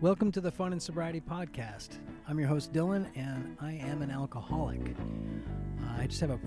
[0.00, 1.98] Welcome to the Fun and Sobriety Podcast.
[2.26, 4.80] I'm your host, Dylan, and I am an alcoholic.
[4.80, 6.40] Uh, I just have a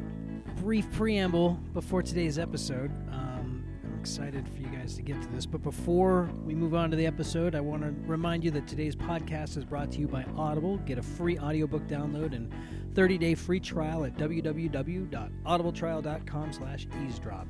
[0.59, 2.89] brief preamble before today's episode.
[3.11, 6.89] Um, I'm excited for you guys to get to this, but before we move on
[6.89, 10.07] to the episode, I want to remind you that today's podcast is brought to you
[10.07, 10.77] by Audible.
[10.77, 12.51] Get a free audiobook download and
[12.95, 17.45] 30-day free trial at www.audibletrial.com slash eavesdrop.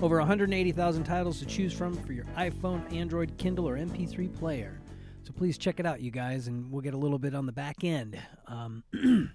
[0.00, 4.78] Over 180,000 titles to choose from for your iPhone, Android, Kindle, or MP3 player.
[5.24, 7.52] So please check it out, you guys, and we'll get a little bit on the
[7.52, 8.18] back end.
[8.48, 8.82] Um,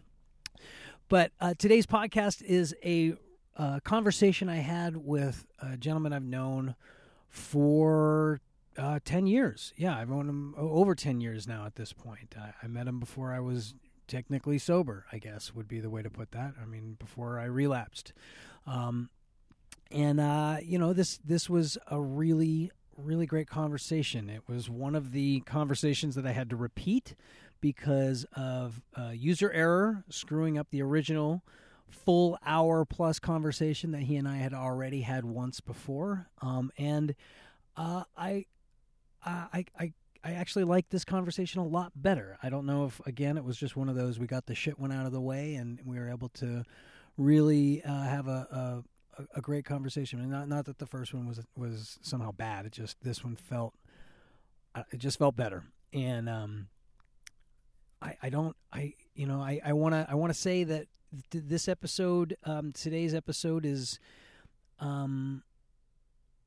[1.10, 3.14] but uh, today's podcast is a
[3.56, 6.76] uh, conversation I had with a gentleman I've known
[7.30, 8.42] for
[8.78, 9.74] uh, 10 years.
[9.78, 12.36] Yeah, I've known him over 10 years now at this point.
[12.38, 13.74] I, I met him before I was
[14.10, 16.54] technically sober, I guess would be the way to put that.
[16.62, 18.12] I mean, before I relapsed.
[18.66, 19.10] Um,
[19.90, 24.30] and uh, you know, this this was a really really great conversation.
[24.30, 27.16] It was one of the conversations that I had to repeat
[27.62, 31.44] because of uh, user error, screwing up the original
[31.90, 36.28] full hour plus conversation that he and I had already had once before.
[36.42, 37.16] Um, and
[37.76, 38.46] uh, I,
[39.26, 39.94] I, I,
[40.24, 42.38] I actually like this conversation a lot better.
[42.44, 44.78] I don't know if again it was just one of those we got the shit
[44.78, 46.64] one out of the way and we were able to
[47.18, 48.84] really uh, have a, a,
[49.36, 50.20] a great conversation.
[50.20, 52.66] And not not that the first one was was somehow bad.
[52.66, 53.74] It just this one felt
[54.76, 55.64] uh, it just felt better.
[55.94, 56.68] And um,
[58.02, 60.88] I I don't I you know I I want to I want to say that
[61.32, 64.00] th- this episode um, today's episode is
[64.80, 65.44] um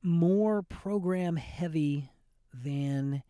[0.03, 2.09] more program heavy
[2.53, 3.23] than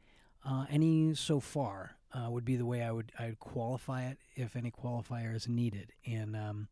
[0.46, 4.56] uh, any so far uh, would be the way I would I'd qualify it if
[4.56, 5.92] any qualifier is needed.
[6.06, 6.68] And um,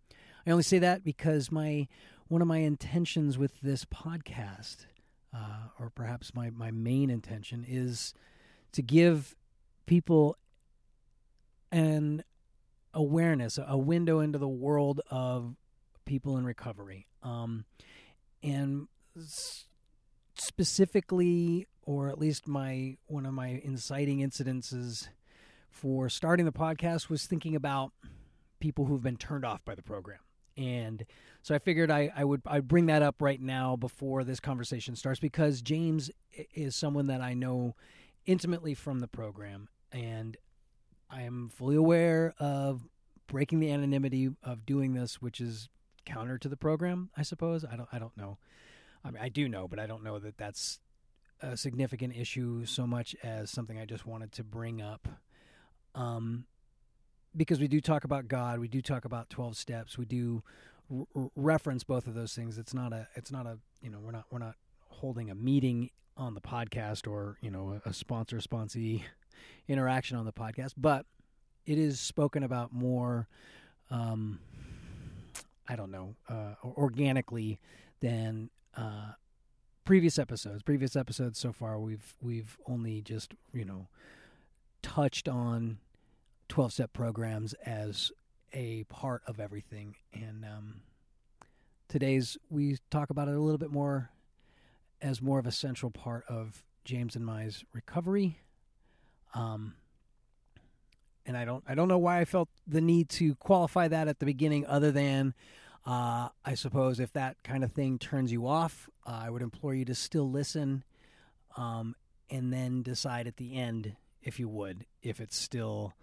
[0.45, 1.87] I only say that because my
[2.29, 4.85] one of my intentions with this podcast,
[5.35, 8.13] uh, or perhaps my my main intention, is
[8.71, 9.35] to give
[9.85, 10.37] people
[11.71, 12.23] an
[12.93, 15.55] awareness, a window into the world of
[16.05, 17.65] people in recovery, um,
[18.41, 18.87] and
[20.35, 25.07] specifically or at least my one of my inciting incidences
[25.71, 27.91] for starting the podcast was thinking about
[28.59, 30.19] people who've been turned off by the program.
[30.59, 31.05] And
[31.41, 34.95] so I figured I, I would I'd bring that up right now before this conversation
[34.95, 36.11] starts because James
[36.53, 37.75] is someone that I know
[38.25, 40.35] intimately from the program and
[41.09, 42.81] I am fully aware of
[43.25, 45.69] breaking the anonymity of doing this, which is
[46.05, 47.63] counter to the program, I suppose.
[47.63, 48.37] I don't I don't know.
[49.05, 50.81] I mean I do know, but I don't know that that's
[51.41, 55.07] a significant issue so much as something I just wanted to bring up.
[55.95, 56.45] Um,
[57.35, 60.43] because we do talk about God, we do talk about 12 steps, we do
[60.91, 62.57] r- reference both of those things.
[62.57, 64.55] It's not a, it's not a, you know, we're not, we're not
[64.87, 69.03] holding a meeting on the podcast or, you know, a, a sponsor sponsee
[69.67, 71.05] interaction on the podcast, but
[71.65, 73.27] it is spoken about more,
[73.91, 74.39] um,
[75.67, 77.59] I don't know, uh, organically
[77.99, 79.13] than, uh,
[79.85, 83.87] previous episodes previous episodes so far we've we've only just you know
[84.83, 85.79] touched on
[86.49, 88.11] 12 step programs as
[88.53, 89.95] a part of everything.
[90.13, 90.81] And um,
[91.87, 94.09] today's we talk about it a little bit more
[95.01, 98.39] as more of a central part of James and my's recovery.
[99.33, 99.75] Um
[101.25, 104.19] and I don't I don't know why I felt the need to qualify that at
[104.19, 105.35] the beginning other than
[105.85, 109.73] uh, I suppose if that kind of thing turns you off, uh, I would implore
[109.73, 110.83] you to still listen
[111.57, 111.95] um,
[112.29, 115.93] and then decide at the end, if you would, if it's still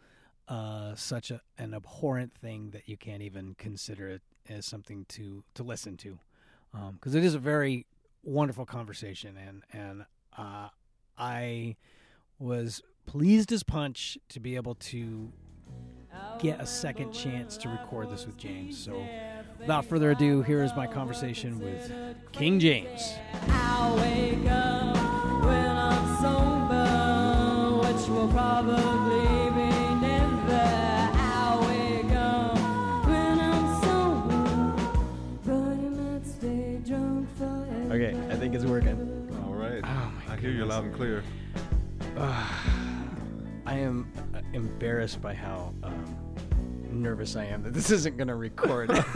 [0.49, 5.43] uh, such a, an abhorrent thing that you can't even consider it as something to,
[5.55, 6.19] to listen to.
[6.73, 7.87] Because um, it is a very
[8.23, 10.05] wonderful conversation, and, and
[10.37, 10.69] uh,
[11.17, 11.77] I
[12.39, 15.33] was pleased as punch to be able to
[16.39, 18.77] get a second chance to record this with James.
[18.77, 19.03] So,
[19.59, 21.91] without further ado, here is my conversation with
[22.33, 23.15] King James.
[40.97, 41.23] Clear.
[42.17, 42.49] Uh,
[43.67, 44.11] I am
[44.55, 46.17] embarrassed by how um,
[46.91, 48.91] nervous I am that this isn't going to record.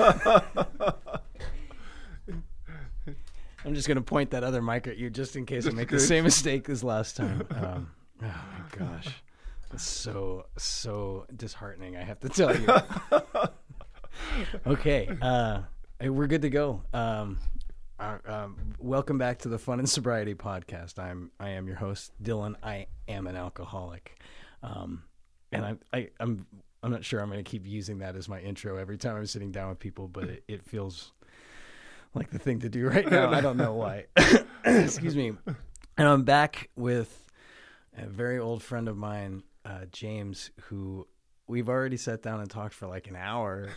[3.65, 5.89] I'm just going to point that other mic at you just in case I make
[5.89, 7.47] the same mistake as last time.
[7.57, 7.91] Um,
[8.23, 9.09] oh my gosh.
[9.73, 12.69] It's so, so disheartening, I have to tell you.
[14.67, 15.09] okay.
[15.23, 15.61] Uh,
[16.03, 16.83] we're good to go.
[16.93, 17.39] Um,
[18.01, 20.99] Uh, um, welcome back to the Fun and Sobriety podcast.
[20.99, 22.55] I'm I am your host, Dylan.
[22.63, 24.19] I am an alcoholic,
[24.63, 25.03] um,
[25.53, 26.47] and I, I I'm
[26.83, 29.27] I'm not sure I'm going to keep using that as my intro every time I'm
[29.27, 31.13] sitting down with people, but it, it feels
[32.15, 33.31] like the thing to do right now.
[33.33, 34.07] I don't know why.
[34.65, 35.33] Excuse me.
[35.99, 37.27] And I'm back with
[37.99, 41.07] a very old friend of mine, uh, James, who
[41.51, 43.69] we've already sat down and talked for like an hour,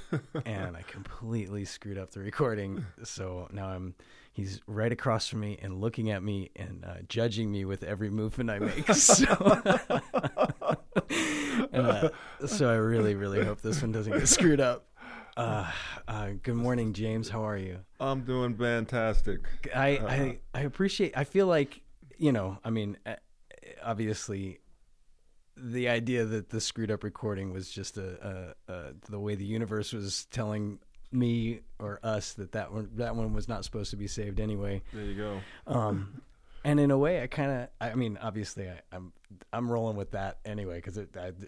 [0.46, 2.86] and I completely screwed up the recording.
[3.04, 3.96] So now I'm
[4.31, 8.10] he's right across from me and looking at me and uh, judging me with every
[8.10, 8.88] movement I make.
[8.94, 9.25] So,
[11.74, 12.10] and, uh,
[12.46, 14.88] so I really, really hope this one doesn't get screwed up.
[15.36, 15.69] Uh,
[16.08, 17.28] uh, good morning, James.
[17.30, 17.80] How are you?
[18.00, 19.42] I'm doing fantastic.
[19.76, 21.18] I, I, I appreciate.
[21.18, 21.81] I feel like
[22.18, 22.60] you know.
[22.64, 23.16] I mean, uh,
[23.84, 24.60] obviously,
[25.56, 29.46] the idea that the screwed up recording was just a, a, a the way the
[29.46, 30.80] universe was telling
[31.12, 34.82] me or us that that one that one was not supposed to be saved anyway.
[34.92, 35.40] There you go.
[35.68, 36.22] Um,
[36.66, 39.12] and in a way, I kind of, I mean, obviously, I, I'm
[39.52, 40.98] I'm rolling with that anyway because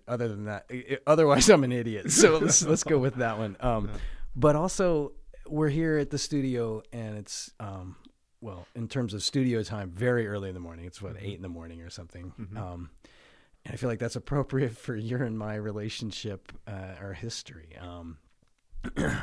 [0.08, 2.12] other than that, it, otherwise I'm an idiot.
[2.12, 3.56] So let's let's go with that one.
[3.60, 3.90] Um,
[4.36, 5.14] but also,
[5.48, 7.96] we're here at the studio, and it's um,
[8.42, 10.86] well, in terms of studio time, very early in the morning.
[10.86, 11.26] It's what mm-hmm.
[11.26, 12.34] eight in the morning or something.
[12.40, 12.58] Mm-hmm.
[12.58, 12.90] Um,
[13.66, 17.78] and I feel like that's appropriate for your and my relationship, uh, our history.
[17.80, 18.18] Um,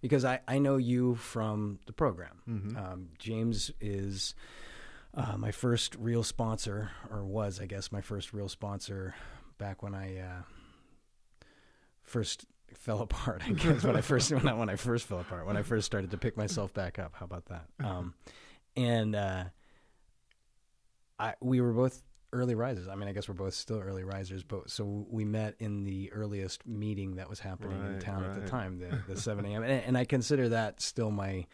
[0.00, 2.42] because I, I know you from the program.
[2.48, 2.76] Mm-hmm.
[2.76, 4.34] Um, James is
[5.14, 9.14] uh, my first real sponsor, or was, I guess, my first real sponsor
[9.58, 10.42] back when I uh,
[12.02, 13.42] first fell apart.
[13.46, 15.86] I guess when I first when I, when I first fell apart, when I first
[15.86, 17.14] started to pick myself back up.
[17.14, 17.66] How about that?
[17.84, 18.14] Um,
[18.76, 19.44] and uh,
[21.18, 22.02] I we were both
[22.32, 22.88] early risers.
[22.88, 26.10] I mean, I guess we're both still early risers, but so we met in the
[26.12, 28.30] earliest meeting that was happening right, in town right.
[28.30, 29.62] at the time, the, the 7 a.m.
[29.62, 31.46] And, and, I consider that still my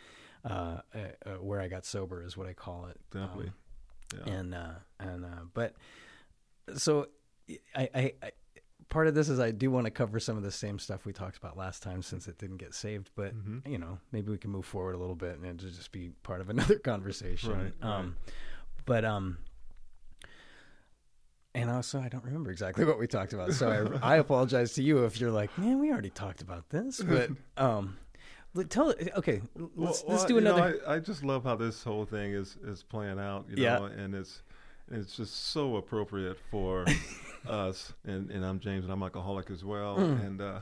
[0.44, 2.98] uh, uh, uh, where I got sober is what I call it.
[3.10, 3.46] Definitely.
[3.46, 4.32] Um, yeah.
[4.32, 5.75] And uh, and uh, but
[6.76, 7.08] so
[7.76, 8.31] I, I, I
[8.88, 11.12] part of this is I do want to cover some of the same stuff we
[11.12, 13.10] talked about last time since it didn't get saved.
[13.16, 13.70] But mm-hmm.
[13.70, 16.40] you know, maybe we can move forward a little bit and it just be part
[16.40, 17.52] of another conversation.
[17.52, 17.72] Right.
[17.82, 18.34] Um, right.
[18.86, 19.38] But um,
[21.54, 23.52] and also I don't remember exactly what we talked about.
[23.52, 27.00] So I, I apologize to you if you're like, man, we already talked about this.
[27.00, 27.96] But um,
[28.68, 30.70] tell okay, let's, well, let's do another.
[30.70, 33.46] Know, I, I, just love how this whole thing is is playing out.
[33.48, 34.42] You know, and it's
[34.90, 36.86] it's just so appropriate for
[37.48, 37.92] us.
[38.04, 39.96] And, and I'm James, and I'm alcoholic as well.
[39.98, 40.26] Mm.
[40.26, 40.60] And uh,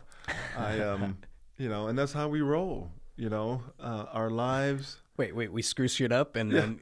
[0.56, 1.18] I um,
[1.58, 2.90] you know, and that's how we roll.
[3.16, 6.60] You know, uh, our lives Wait, wait, we screw shit up and yeah.
[6.60, 6.80] then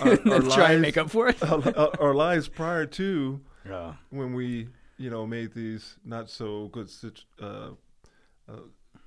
[0.00, 1.42] our, our try lives, and make up for it.
[1.42, 3.94] our, our, lives prior to yeah.
[4.10, 4.68] when we,
[4.98, 6.88] you know, made these not so good,
[7.40, 7.70] uh,
[8.48, 8.56] uh,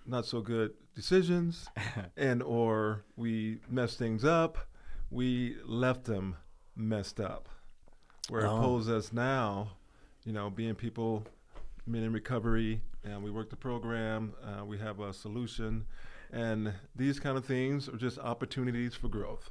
[0.06, 1.68] not so good decisions,
[2.18, 4.58] and or we messed things up,
[5.10, 6.36] we left them
[6.76, 7.48] messed up.
[8.28, 8.58] Where oh.
[8.58, 9.72] opposed us now,
[10.26, 11.24] you know, being people,
[11.86, 15.86] men in recovery, and we work the program, uh, we have a solution
[16.36, 19.50] and these kind of things are just opportunities for growth,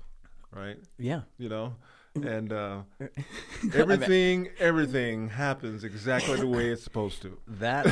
[0.53, 0.79] right?
[0.99, 1.23] Yeah.
[1.39, 1.75] You know,
[2.23, 2.83] and uh,
[3.75, 7.39] everything everything happens exactly the way it's supposed to.
[7.47, 7.87] That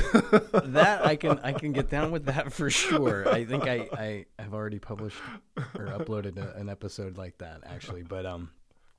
[0.64, 3.28] that I can I can get down with that for sure.
[3.28, 5.18] I think I I have already published
[5.56, 8.50] or uploaded a, an episode like that actually, but um,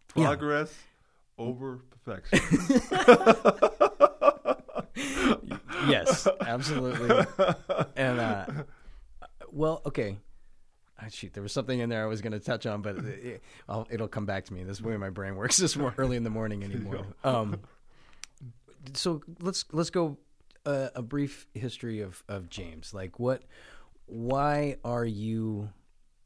[0.10, 0.74] progress
[1.38, 1.46] yeah.
[1.46, 2.40] over perfection.
[5.88, 7.26] yes, absolutely,
[9.94, 10.18] okay.
[11.02, 13.42] Oh, shoot, there was something in there I was going to touch on, but it,
[13.68, 14.64] will come back to me.
[14.64, 15.58] This is the way my brain works.
[15.62, 17.06] This more early in the morning anymore.
[17.24, 17.62] Um,
[18.94, 20.18] so let's let's go
[20.66, 22.94] uh, a brief history of of James.
[22.94, 23.44] Like, what?
[24.06, 25.70] Why are you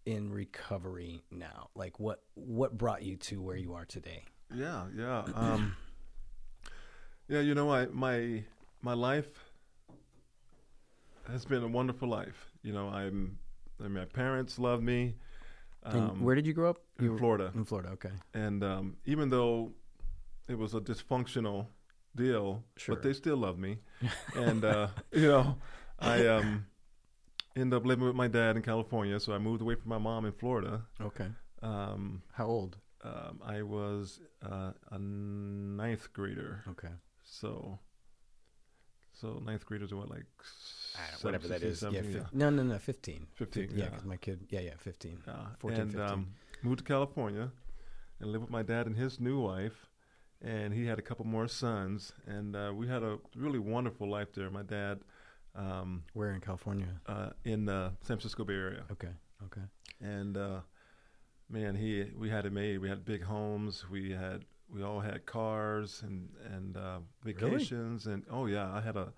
[0.05, 1.69] in recovery now?
[1.75, 4.23] Like, what what brought you to where you are today?
[4.53, 5.75] Yeah, yeah, um,
[7.29, 7.39] yeah.
[7.39, 8.43] You know, I my
[8.81, 9.29] my life
[11.29, 13.39] has been a wonderful life you know, I'm,
[13.79, 15.15] Mean, my parents love me.
[15.83, 16.79] Um, where did you grow up?
[16.99, 17.51] In Florida.
[17.55, 18.11] In Florida, okay.
[18.33, 19.71] And um, even though
[20.47, 21.67] it was a dysfunctional
[22.15, 22.95] deal, sure.
[22.95, 23.77] but they still love me.
[24.35, 25.57] and uh, you know,
[25.99, 26.65] I um,
[27.55, 30.25] ended up living with my dad in California, so I moved away from my mom
[30.25, 30.83] in Florida.
[31.01, 31.27] Okay.
[31.61, 32.77] Um, How old?
[33.03, 36.63] Um, I was uh, a ninth grader.
[36.69, 36.89] Okay.
[37.23, 37.79] So,
[39.19, 40.25] so ninth graders are what like
[41.21, 41.83] whatever that is.
[41.83, 43.27] Yeah, fi- no, no, no, fifteen.
[43.33, 43.69] Fifteen.
[43.73, 44.45] Yeah, because my kid.
[44.49, 45.19] Yeah, yeah, fifteen.
[45.27, 46.09] Uh, 14, and 15.
[46.09, 46.27] Um,
[46.63, 47.51] moved to California
[48.19, 49.87] and lived with my dad and his new wife,
[50.41, 54.33] and he had a couple more sons, and uh, we had a really wonderful life
[54.33, 54.49] there.
[54.49, 54.99] My dad.
[55.55, 57.01] Um, Where in California?
[57.07, 58.83] Uh, in the San Francisco Bay Area.
[58.91, 59.09] Okay.
[59.45, 59.61] Okay.
[59.99, 60.59] And uh,
[61.49, 62.77] man, he we had it made.
[62.77, 63.85] We had big homes.
[63.89, 68.15] We had we all had cars and and uh, vacations really?
[68.15, 69.13] and oh yeah, I had a,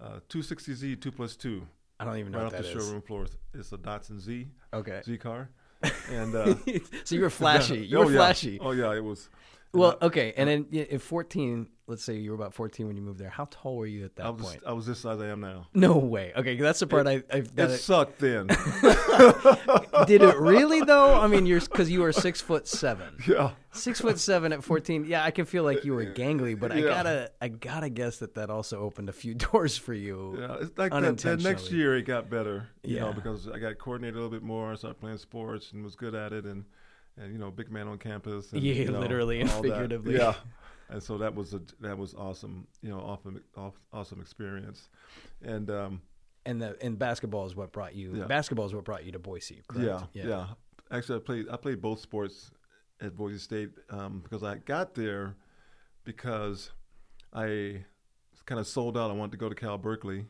[0.00, 1.66] a 260Z two plus two.
[1.98, 2.66] I don't even know right off the is.
[2.68, 3.26] showroom floor.
[3.52, 4.48] It's a Datsun Z.
[4.72, 5.02] Okay.
[5.04, 5.50] Z car.
[6.10, 6.54] And uh,
[7.04, 7.86] so you were flashy.
[7.90, 8.16] You were oh, yeah.
[8.16, 8.58] flashy.
[8.60, 9.28] Oh yeah, it was.
[9.74, 13.18] Well, okay, and then at 14, let's say you were about 14 when you moved
[13.18, 13.28] there.
[13.28, 14.62] How tall were you at that I was, point?
[14.66, 15.66] I was this size I am now.
[15.74, 16.32] No way.
[16.36, 17.22] Okay, that's the part I.
[17.30, 18.46] I've it sucked then.
[20.06, 21.20] Did it really though?
[21.20, 23.16] I mean, you're because you were six foot seven.
[23.26, 23.52] Yeah.
[23.72, 25.04] Six foot seven at 14.
[25.06, 26.88] Yeah, I can feel like you were gangly, but I Yeah.
[26.88, 30.36] gotta, I gotta guess that that also opened a few doors for you.
[30.38, 31.76] Yeah, it's like that, that next Unintentionally.
[31.78, 33.12] year it got better, you know, Yeah.
[33.14, 34.72] because I got coordinated a little bit more.
[34.72, 36.64] I started playing sports and was good at it, and
[37.16, 38.52] and you know, big man on campus.
[38.52, 39.68] And, Yeah, you know, literally and all that.
[39.68, 40.16] figuratively.
[40.16, 40.34] Yeah,
[40.88, 43.40] and so that was a that was awesome, you know, awesome
[43.92, 44.88] awesome experience,
[45.42, 46.02] and um,
[46.46, 48.14] And the and basketball is what brought you.
[48.14, 48.24] Yeah.
[48.26, 49.62] Basketball is what brought you to Boise.
[49.68, 50.04] Correct?
[50.12, 50.46] yeah, yeah,
[50.90, 52.50] Actually, I played I played both sports
[53.00, 55.34] at Boise State um, because I got there
[56.04, 56.70] because
[57.32, 57.84] I
[58.46, 59.10] kind of sold out.
[59.10, 60.26] I wanted to go to Cal Berkeley,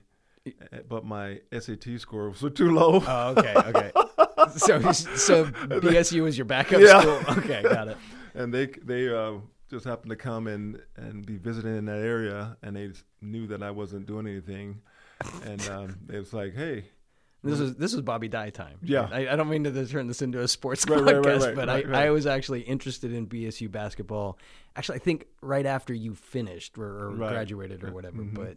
[0.46, 0.50] eh,
[0.88, 3.02] but my SAT score was too low.
[3.06, 3.92] Oh, okay, okay.
[4.50, 7.00] so, so BSU is your backup Yeah.
[7.00, 7.20] school.
[7.38, 7.96] Okay, got it.
[8.34, 9.34] and they they uh,
[9.70, 13.62] just happened to come and and be visiting in that area, and they knew that
[13.62, 14.80] I wasn't doing anything,
[15.44, 16.84] and um, it was like, hey,
[17.42, 18.78] This is this is Bobby Dye time.
[18.82, 19.08] Yeah.
[19.10, 21.68] I, I don't mean to turn this into a sports Right, podcast, right, right, but
[21.68, 22.06] I.
[22.06, 24.38] I was actually interested in BSU basketball.
[24.76, 28.22] Actually, I think right after you finished or, or graduated or whatever.
[28.22, 28.34] Mhm.
[28.34, 28.56] But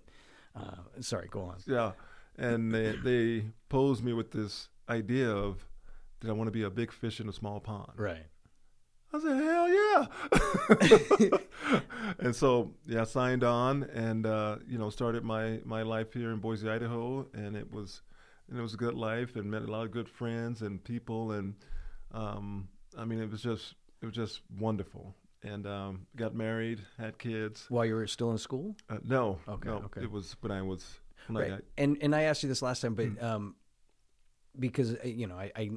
[0.59, 1.57] uh, sorry, go on.
[1.67, 1.91] yeah,
[2.37, 5.65] and they they posed me with this idea of,
[6.19, 7.91] did I want to be a big fish in a small pond?
[7.95, 8.25] Right.
[9.13, 11.27] I said, hell yeah.
[12.19, 16.31] and so, yeah, I signed on and, uh, you know, started my, my life here
[16.31, 17.27] in Boise, Idaho.
[17.33, 18.01] And it was,
[18.49, 21.31] and it was a good life and met a lot of good friends and people.
[21.31, 21.55] And,
[22.13, 25.15] um, I mean, it was just, it was just wonderful.
[25.43, 27.65] And, um, got married, had kids.
[27.69, 28.75] While you were still in school.
[28.89, 30.01] Uh, no, Okay, no, okay.
[30.01, 31.49] it was when I was, when I Right.
[31.51, 33.13] got, And and I asked you this last time, Hmm.
[33.15, 33.55] but um,
[34.59, 35.69] because uh, you know I I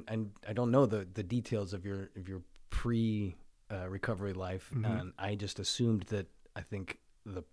[0.47, 3.35] I- don't know the the details of your of your pre
[3.71, 4.99] uh, recovery life, Mhm.
[5.01, 7.43] and I just assumed that I think the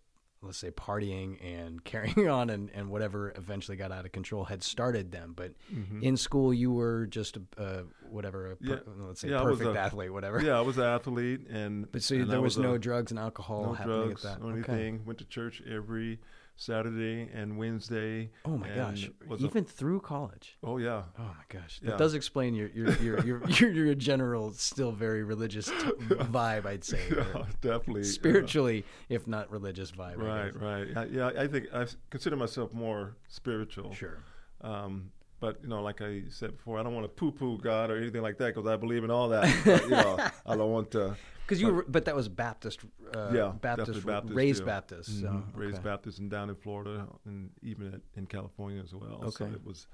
[0.41, 4.63] let's say partying and carrying on and, and whatever eventually got out of control had
[4.63, 5.33] started them.
[5.37, 6.01] But Mhm.
[6.03, 8.93] in school, you were just a uh, whatever, a per, Yeah.
[8.99, 10.41] let's say Yeah, perfect a- athlete, whatever.
[10.41, 13.19] yeah, I was an athlete and, But so and there was, a- no drugs and
[13.19, 14.47] alcohol no happening drugs at that.
[14.47, 14.73] or Okay.
[14.73, 15.05] anything.
[15.05, 16.21] Went to church every
[16.61, 18.31] Saturday and Wednesday.
[18.45, 19.09] Oh my gosh!
[19.29, 20.59] was a- Even through college.
[20.65, 21.91] oh yeah, Oh my gosh, Yeah.
[21.91, 26.67] that does explain your your your your, your, your general still very religious t- vibe.
[26.67, 30.19] I'd say yeah, definitely spiritually, if not religious vibe.
[30.19, 30.89] Right, right.
[30.97, 33.95] I, yeah, I think I consider myself more spiritual.
[33.95, 34.19] Sure.
[34.61, 37.97] Um, but you know, like I said before, I don't want to poo-poo God or
[37.97, 39.45] anything like that because I believe in all that.
[39.65, 41.17] But, you know, I don't want to.
[41.47, 42.81] Because you, were, but that was Baptist.
[43.15, 44.67] Uh, Yeah, Baptist, Baptist, raised yeah.
[44.67, 45.21] Baptist.
[45.21, 45.45] So, Mhm.
[45.55, 45.85] Raised okay.
[45.85, 49.31] Baptist and down in Florida and even at, in California as well.
[49.31, 49.55] So Okay.
[49.55, 49.87] it was,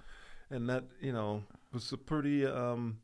[0.50, 2.98] and that you know was a pretty um,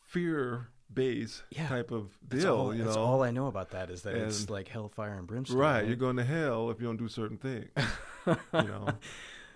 [0.00, 1.68] fear-based Yeah.
[1.68, 2.56] type of That's, deal.
[2.56, 5.26] all, you that's know, all I know about that is that it's like hellfire and
[5.26, 5.58] brimstone.
[5.58, 5.84] right?
[5.86, 7.70] You're going to hell if you don't do certain things.
[8.26, 8.88] you know.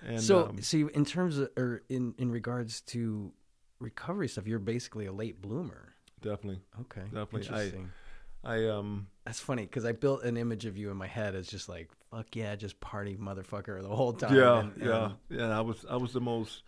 [0.07, 3.33] And, so, um, see, in terms of, or in in regards to
[3.81, 5.95] recovery stuff, you're basically a late bloomer.
[6.21, 7.41] definitely, Okay, Definitely.
[7.43, 7.91] Interesting.
[8.45, 9.09] I um.
[9.25, 11.91] That's funny because I built an image of you in my head as just like
[12.11, 14.35] fuck yeah, just party motherfucker the whole time.
[14.35, 15.59] Yeah, and- yeah, and- yeah.
[15.59, 16.63] I was I was the most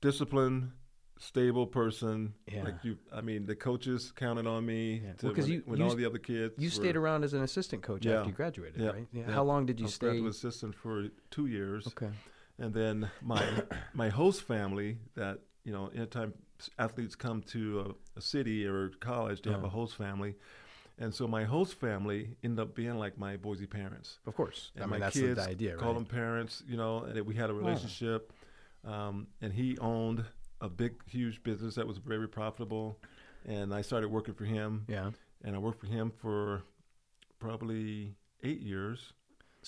[0.00, 0.70] disciplined,
[1.18, 2.34] stable person.
[2.50, 2.62] Yeah.
[2.62, 5.02] Like you, I mean, the coaches counted on me.
[5.04, 5.12] Yeah.
[5.14, 6.54] To, Well, 'cause when, you- when you all the other kids.
[6.56, 8.18] You were, stayed around as an assistant coach Yeah.
[8.18, 8.90] after you graduated, Yeah.
[8.90, 9.08] right?
[9.12, 9.30] Yeah.
[9.30, 10.06] How long did I you was stay?
[10.06, 12.10] graduate assistant for two years, Okay.
[12.58, 13.42] And then my
[13.94, 16.32] my host family that you know, anytime
[16.78, 17.80] athletes come to
[18.16, 19.76] a, a city or college, they have a Uh-huh.
[19.76, 20.34] host family.
[21.00, 24.18] And so my host family ended up being like my Boise parents.
[24.26, 24.72] Of course.
[24.74, 25.94] And I mean, that's kids the idea, call right?
[25.94, 28.32] them parents, you know, and we had a relationship.
[28.84, 30.24] Um, and he owned
[30.60, 32.98] a big, huge business that was very profitable.
[33.46, 34.84] And I started working for him.
[34.88, 35.10] Yeah.
[35.44, 36.62] And I worked for him for
[37.38, 39.12] probably eight years.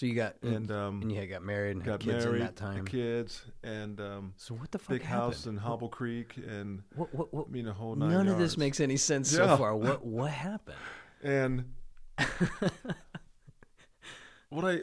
[0.00, 2.40] So you got and, um, and you had got married and got had kids married,
[2.40, 2.86] in that time.
[2.86, 5.34] kids, and um, So what the fuck big happened?
[5.34, 6.38] house in Hobble Creek.
[6.38, 7.48] And What what what?
[7.48, 9.48] I mean, a whole nine None of this makes any sense Yeah.
[9.48, 9.76] so far.
[9.76, 10.78] What what happened?
[11.22, 11.74] And
[14.48, 14.80] what I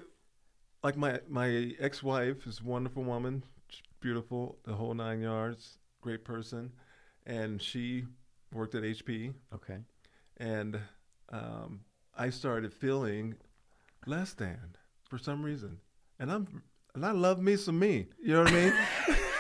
[0.84, 3.42] like my my ex wife is a wonderful woman,
[4.00, 6.72] beautiful, the whole nine yards, great person,
[7.26, 8.06] and she
[8.54, 9.80] worked at HP, Okay.
[10.38, 10.80] and
[11.30, 11.80] um,
[12.16, 13.34] I started feeling
[14.06, 14.76] less than
[15.10, 15.80] for some reason,
[16.20, 16.64] and I'm
[16.96, 18.74] and I love me some me, you know what I mean?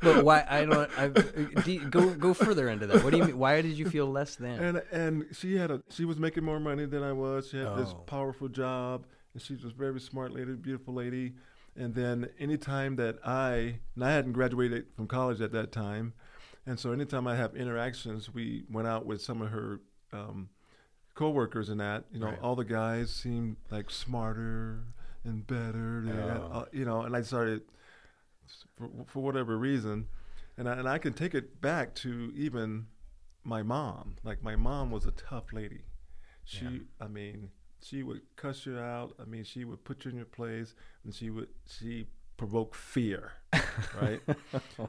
[0.00, 0.44] but why?
[0.48, 0.90] I don't.
[0.98, 1.08] I,
[1.90, 3.04] go go further into that.
[3.04, 3.38] What do you mean?
[3.38, 4.58] Why did you feel less than?
[4.58, 7.50] And and she had a she was making more money than I was.
[7.50, 7.76] She had oh.
[7.76, 11.34] this powerful job, and she was a very smart lady, beautiful lady.
[11.76, 16.14] And then anytime that I and I hadn't graduated from college at that time,
[16.66, 19.80] and so anytime I have interactions, we went out with some of her
[20.12, 20.48] um,
[21.14, 22.04] coworkers and that.
[22.12, 22.40] You know, right.
[22.42, 24.80] all the guys seemed like smarter
[25.24, 26.04] and better.
[26.52, 26.58] Oh.
[26.58, 27.62] uh, you know, and I started
[28.76, 30.08] for, for whatever reason,
[30.56, 32.86] and I, and I can take it back to even
[33.42, 34.16] my mom.
[34.22, 35.82] Like my mom was a tough lady.
[36.44, 36.78] She, yeah.
[37.00, 37.50] I mean,
[37.82, 39.14] she would cuss you out.
[39.20, 42.06] I mean, she would put you in your place, and she would she
[42.36, 43.32] provoke fear,
[44.00, 44.20] right?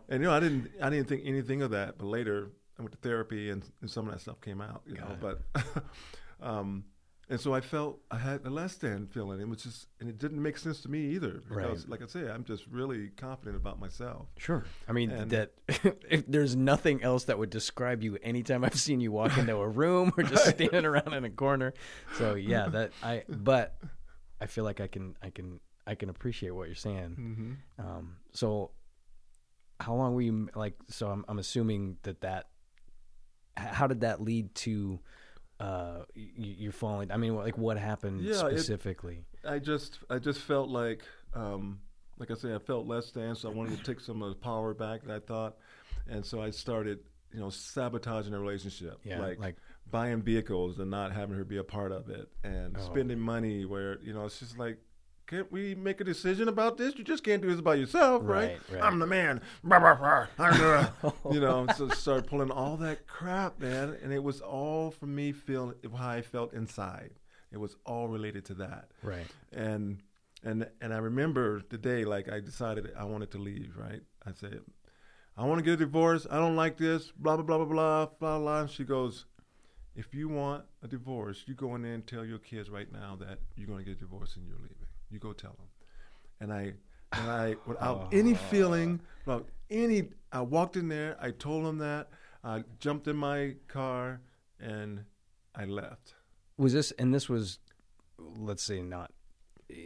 [0.09, 2.91] and you know, I didn't I didn't think anything of that, but later I went
[2.91, 4.81] to therapy, and, and some of that stuff came out.
[4.85, 5.39] You Got know, it.
[5.53, 5.83] but
[6.41, 6.85] um,
[7.27, 9.41] and so I felt I had a less than feeling.
[9.41, 11.41] It was just, and it didn't make sense to me either.
[11.47, 11.89] Because, right.
[11.89, 14.27] like I say, I'm just really confident about myself.
[14.37, 14.63] Sure.
[14.87, 18.99] I mean, and that if there's nothing else that would describe you anytime I've seen
[18.99, 21.73] you walk into a room or just standing around in a corner.
[22.17, 23.75] So yeah, that I, but
[24.39, 27.17] I feel like I can, I can, I can appreciate what you're saying.
[27.79, 27.87] Mm-hmm.
[27.87, 28.69] Um, so
[29.79, 32.49] how long were you like, so I'm, I'm assuming that that,
[33.57, 34.99] how did that lead to,
[35.57, 39.23] uh you're falling i mean like what happened yeah, specifically?
[39.41, 41.79] It, i just i just felt like um
[42.19, 44.35] like i say i felt less than so i wanted to take some of the
[44.35, 45.55] power back that i thought.
[46.09, 46.99] And so i started
[47.35, 48.99] you know sabotaging the relationship.
[49.03, 49.55] Yeah, like, like
[49.91, 52.85] buying vehicles and not having her be a part of it and oh.
[52.85, 54.77] spending money where you know it's just like
[55.27, 56.95] can't we make a decision about this?
[56.97, 58.51] You just can't do this by yourself, right?
[58.51, 58.59] right?
[58.71, 58.83] right.
[58.83, 59.41] I'm the man.
[61.31, 63.97] you know, so start pulling all that crap, man.
[64.03, 67.11] And it was all for me feeling how I felt inside.
[67.51, 68.91] It was all related to that.
[69.01, 69.27] Right.
[69.53, 70.01] And
[70.43, 74.01] and and I remember the day like I decided I wanted to leave, right?
[74.25, 74.61] I said,
[75.37, 76.25] I want to get a divorce.
[76.29, 78.61] I don't like this, blah, blah, blah, blah, blah, blah, blah.
[78.61, 79.25] And she goes,
[79.95, 83.17] if you want a divorce, you go in there and tell your kids right now
[83.19, 84.84] that you're going to get a divorce and you're leaving.
[85.09, 85.67] You go tell them.
[86.39, 86.73] And I,
[87.13, 91.17] and I, without any feeling, without any, I walked in there.
[91.19, 92.09] I told them that.
[92.43, 94.21] I jumped in my car
[94.59, 95.05] and
[95.55, 96.15] I left.
[96.57, 97.59] Was this, and this was,
[98.17, 99.11] let's say, not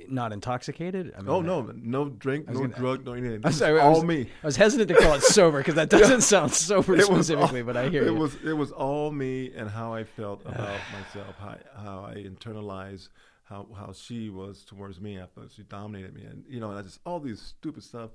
[0.09, 1.13] not intoxicated?
[1.17, 3.41] I mean, oh no, no drink, no gonna, drug, no anything.
[3.45, 4.29] I'm sorry, all was, me.
[4.43, 6.19] I was hesitant to call it sober because that doesn't yeah.
[6.19, 8.15] sound sober specifically, all, but I hear it you.
[8.15, 13.09] was it was all me and how I felt about myself, how, how I internalized
[13.49, 15.19] how how she was towards me.
[15.19, 18.11] I thought she dominated me, and you know, and I just all these stupid stuff,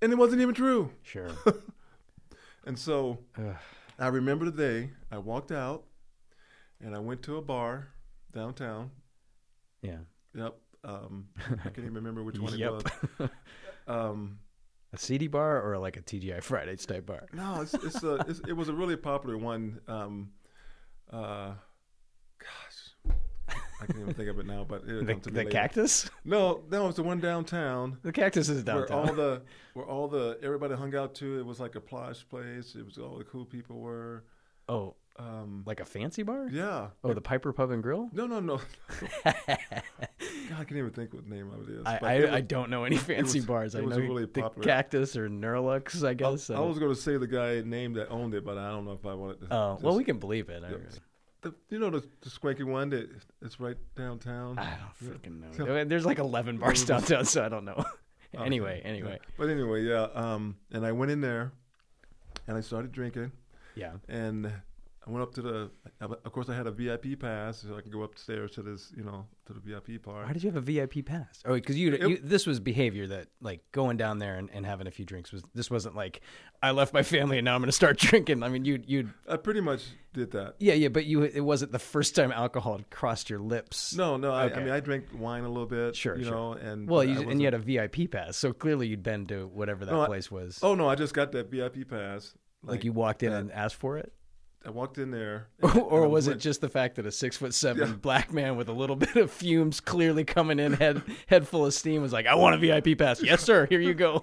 [0.00, 0.90] and it wasn't even true.
[1.02, 1.30] Sure.
[2.66, 3.18] and so,
[3.98, 5.84] I remember the day I walked out,
[6.80, 7.88] and I went to a bar
[8.32, 8.90] downtown.
[9.82, 9.98] Yeah.
[10.34, 10.56] Yep.
[10.84, 13.30] Um, I can't even remember which one it was.
[13.88, 14.38] Um,
[14.92, 17.26] a CD bar or like a TGI Fridays type bar?
[17.32, 19.80] No, it's, it's a it's, it was a really popular one.
[19.88, 20.30] Um,
[21.10, 21.54] uh,
[23.82, 26.08] I can't even think of it now, but it'll the, the cactus.
[26.24, 27.98] No, no, it's the one downtown.
[28.02, 29.04] The cactus is downtown.
[29.04, 29.42] Where all the
[29.74, 31.38] where all the everybody hung out to.
[31.38, 32.74] It was like a plush place.
[32.74, 34.24] It was all the cool people were.
[34.68, 36.48] Oh, um, like a fancy bar?
[36.50, 36.88] Yeah.
[37.04, 38.08] Oh, the Piper Pub and Grill?
[38.12, 38.56] No, no, no.
[39.24, 39.34] God,
[40.60, 41.82] I can't even think what name of it is.
[41.84, 43.74] I, I, was, I, don't know any fancy was, bars.
[43.74, 44.64] I know really the popular.
[44.64, 46.48] Cactus or Neurolux, I guess.
[46.48, 48.84] I, I was going to say the guy name that owned it, but I don't
[48.84, 49.54] know if I wanted to.
[49.54, 50.62] Oh, well, we can believe it.
[51.42, 53.10] The, you know the, the swanky one that
[53.42, 54.58] it's right downtown.
[54.58, 55.48] I don't freaking know.
[55.56, 57.84] So, There's like 11 bars downtown, so I don't know.
[58.38, 58.88] anyway, okay.
[58.88, 59.18] anyway.
[59.20, 59.28] Yeah.
[59.36, 60.06] But anyway, yeah.
[60.14, 61.52] Um, and I went in there,
[62.46, 63.32] and I started drinking.
[63.74, 63.92] Yeah.
[64.08, 64.52] And
[65.04, 65.70] I went up to the.
[66.00, 69.02] Of course, I had a VIP pass, so I could go upstairs to this, you
[69.02, 70.26] know, to the VIP part.
[70.26, 71.42] Why did you have a VIP pass?
[71.44, 74.86] Oh, because you, you, this was behavior that, like, going down there and, and having
[74.86, 75.42] a few drinks was.
[75.54, 76.20] This wasn't like
[76.62, 78.44] I left my family and now I'm going to start drinking.
[78.44, 79.10] I mean, you, you.
[79.28, 80.54] I pretty much did that.
[80.60, 83.96] Yeah, yeah, but you, it wasn't the first time alcohol had crossed your lips.
[83.96, 84.32] No, no.
[84.32, 84.54] Okay.
[84.54, 85.96] I, I, mean, I drank wine a little bit.
[85.96, 86.32] Sure, you sure.
[86.32, 89.48] know, and well, you, and you had a VIP pass, so clearly you'd been to
[89.48, 90.60] whatever that no, place was.
[90.62, 92.34] oh no, I just got that VIP pass.
[92.62, 94.12] Like, like you walked in and asked for it.
[94.64, 97.54] I walked in there, and, or was it just the fact that a six foot
[97.54, 97.94] seven yeah.
[97.94, 101.74] black man with a little bit of fumes, clearly coming in head head full of
[101.74, 103.66] steam, was like, "I want a VIP pass." yes, sir.
[103.66, 104.22] Here you go.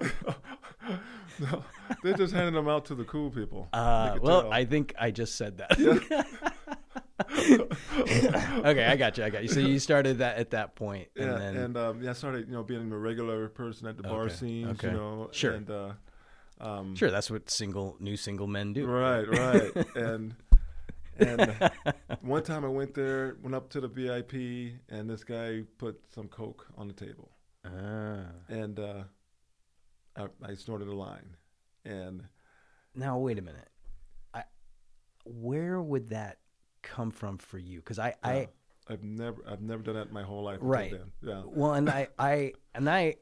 [1.40, 1.64] no,
[2.04, 3.68] they're just handing them out to the cool people.
[3.74, 4.54] Uh, well, tell.
[4.54, 5.78] I think I just said that.
[5.78, 6.24] Yeah.
[8.66, 9.26] okay, I got you.
[9.26, 9.50] I got you.
[9.50, 11.58] So you started that at that point, and yeah, then...
[11.58, 14.34] and um, yeah, I started you know being a regular person at the bar okay.
[14.34, 14.88] scenes, okay.
[14.88, 15.52] you know, sure.
[15.52, 15.92] And uh,
[16.60, 18.86] um, sure, that's what single new single men do.
[18.86, 19.96] Right, right.
[19.96, 20.36] and
[21.18, 21.72] and
[22.22, 26.28] one time I went there, went up to the VIP, and this guy put some
[26.28, 27.32] coke on the table.
[27.66, 28.26] Ah.
[28.48, 29.04] And uh,
[30.16, 31.36] I, I, snorted a line.
[31.86, 32.24] and
[32.96, 33.70] Now wait a minute.
[34.34, 34.44] I
[35.26, 36.38] where would that
[36.82, 37.80] come from for you?
[37.80, 38.46] Because I, I uh,
[38.90, 40.58] I've never I've never done that my whole life.
[40.62, 40.92] Right.
[40.92, 41.12] Then.
[41.22, 41.44] Yeah.
[41.46, 43.16] well, and I, I, and I,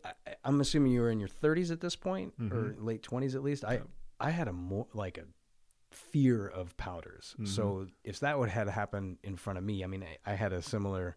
[0.44, 2.76] I'm assuming you were in your 30s at this point, or Mhm.
[2.84, 3.66] late 20s at least.
[3.66, 3.80] I, Yeah.
[4.20, 5.26] I had a more like a
[5.92, 7.34] fear of powders.
[7.34, 7.46] Mm-hmm.
[7.46, 10.54] So if that would had happened in front of me, I mean, I, I had
[10.54, 11.16] a similar.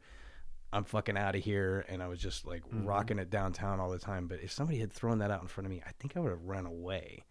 [0.72, 2.84] I'm fucking out of here, and I was just like Mm-hmm.
[2.86, 4.26] rocking it downtown all the time.
[4.28, 6.30] But if somebody had thrown that out in front of me, I think I would
[6.30, 7.24] have run away.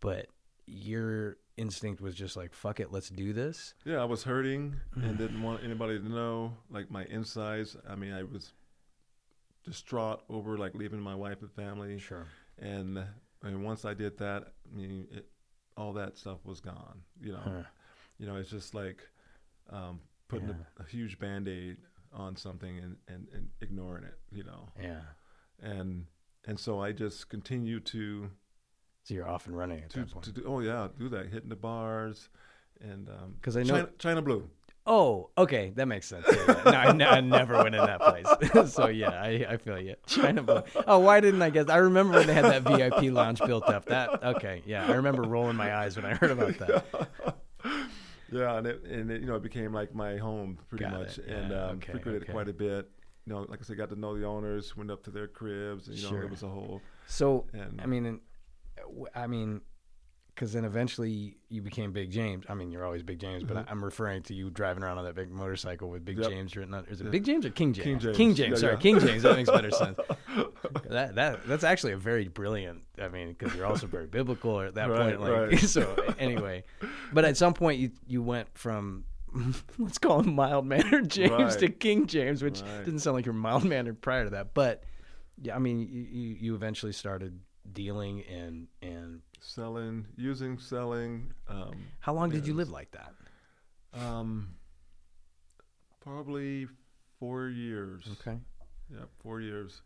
[0.00, 0.26] But
[0.66, 5.16] your instinct was just like, "Fuck it, let's do this." Yeah, I was hurting and
[5.18, 7.76] didn't want anybody to know like my insides.
[7.88, 8.52] I mean, I was
[9.64, 11.98] distraught over like leaving my wife and family.
[11.98, 12.26] Sure.
[12.58, 12.98] And
[13.42, 15.26] mean, once I did that, I mean, it,
[15.76, 17.02] all that stuff was gone.
[17.20, 17.62] You know, Huh.
[18.18, 18.98] you know, it's just like
[19.70, 20.54] um, putting Yeah.
[20.78, 21.78] a, a huge band aid
[22.12, 24.18] on something and, and, and ignoring it.
[24.30, 25.00] You know, Yeah.
[25.62, 26.06] and
[26.46, 28.30] and so I just continue to
[29.04, 30.34] So you're off and running at to, that point.
[30.34, 30.44] do.
[30.46, 32.28] Oh yeah, do that, hitting the bars,
[32.80, 34.48] and um, 'Cause I know- China, China Blue.
[34.86, 36.26] Oh, okay, that makes sense.
[36.30, 36.92] Yeah, yeah.
[36.92, 39.94] No, I, never went in that place, so yeah, I, I feel you.
[40.06, 40.62] China Blue.
[40.86, 41.70] Oh, why didn't I guess?
[41.70, 43.86] I remember when they had that VIP lounge built up.
[43.86, 47.08] That okay, yeah, I remember rolling my eyes when I heard about that.
[48.32, 51.18] Yeah, and it, and it, you know it became like my home pretty Got much,
[51.18, 51.28] it.
[51.28, 52.32] and Yeah, um, okay, frequented okay.
[52.32, 52.90] quite a bit.
[53.26, 55.86] You know, like I said, got to know the owners, went up to their cribs,
[55.88, 56.22] and you know Sure.
[56.24, 56.80] it was a whole.
[57.06, 58.20] So And I mean,
[59.14, 59.60] I mean,
[60.34, 62.44] because then eventually you became Big James.
[62.48, 65.04] I mean, you're always Big James, but I, I'm referring to you driving around on
[65.04, 66.22] that big motorcycle with Big Mm-hmm.
[66.22, 66.30] Yep.
[66.32, 66.84] James written on.
[66.86, 67.10] Is it Yeah.
[67.10, 68.04] Big James or King James?
[68.16, 68.38] King James.
[68.38, 68.78] Yeah, sorry, yeah.
[68.80, 69.22] King James.
[69.22, 69.98] That makes better sense.
[70.88, 72.82] that that that's actually a very brilliant.
[73.00, 75.20] I mean, because you're also very biblical at that Right, point.
[75.20, 75.58] Like right.
[75.60, 75.94] so.
[76.18, 76.64] Anyway,
[77.12, 79.04] but at some point you you went from.
[79.78, 81.58] Let's call him mild mannered James Right.
[81.60, 84.54] to King James, which didn't sound like you're mild mannered prior to that.
[84.54, 84.84] But
[85.42, 87.40] yeah, I mean, you, you eventually started
[87.72, 91.32] dealing and and selling, using, selling.
[91.48, 93.12] Um, how long did you live like that?
[93.98, 94.54] um,
[96.00, 96.66] probably
[97.18, 98.04] four years.
[98.20, 98.38] Okay,
[98.90, 99.82] Yeah, four years.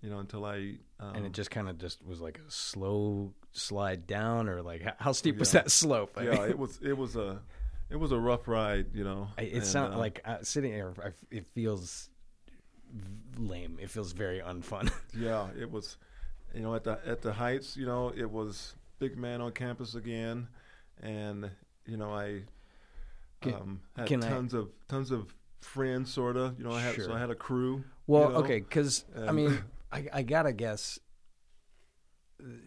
[0.00, 0.76] You know, until I.
[0.98, 4.82] Um, and it just kind of just was like a slow slide down, or like
[4.98, 6.16] how, steep was that slope?
[6.16, 7.40] I yeah, mean, it was it was a
[7.90, 8.86] it was a rough ride.
[8.94, 10.92] You know, I- it sounds uh, like uh, sitting here.
[11.04, 12.08] I, it feels
[13.38, 13.78] lame.
[13.80, 14.90] It feels very unfun.
[15.16, 15.96] Yeah, it was.
[16.54, 19.94] You know, at the at the heights, you know, it was big man on campus
[19.94, 20.48] again,
[21.02, 21.50] and
[21.86, 22.42] you know, I
[23.44, 26.58] um, had can I- tons of tons of friends, sort of.
[26.58, 27.04] You know, I had Sure.
[27.06, 27.84] so I had a crew.
[28.06, 29.62] Well, you know, okay, because I mean,
[29.92, 30.98] I, I gotta guess.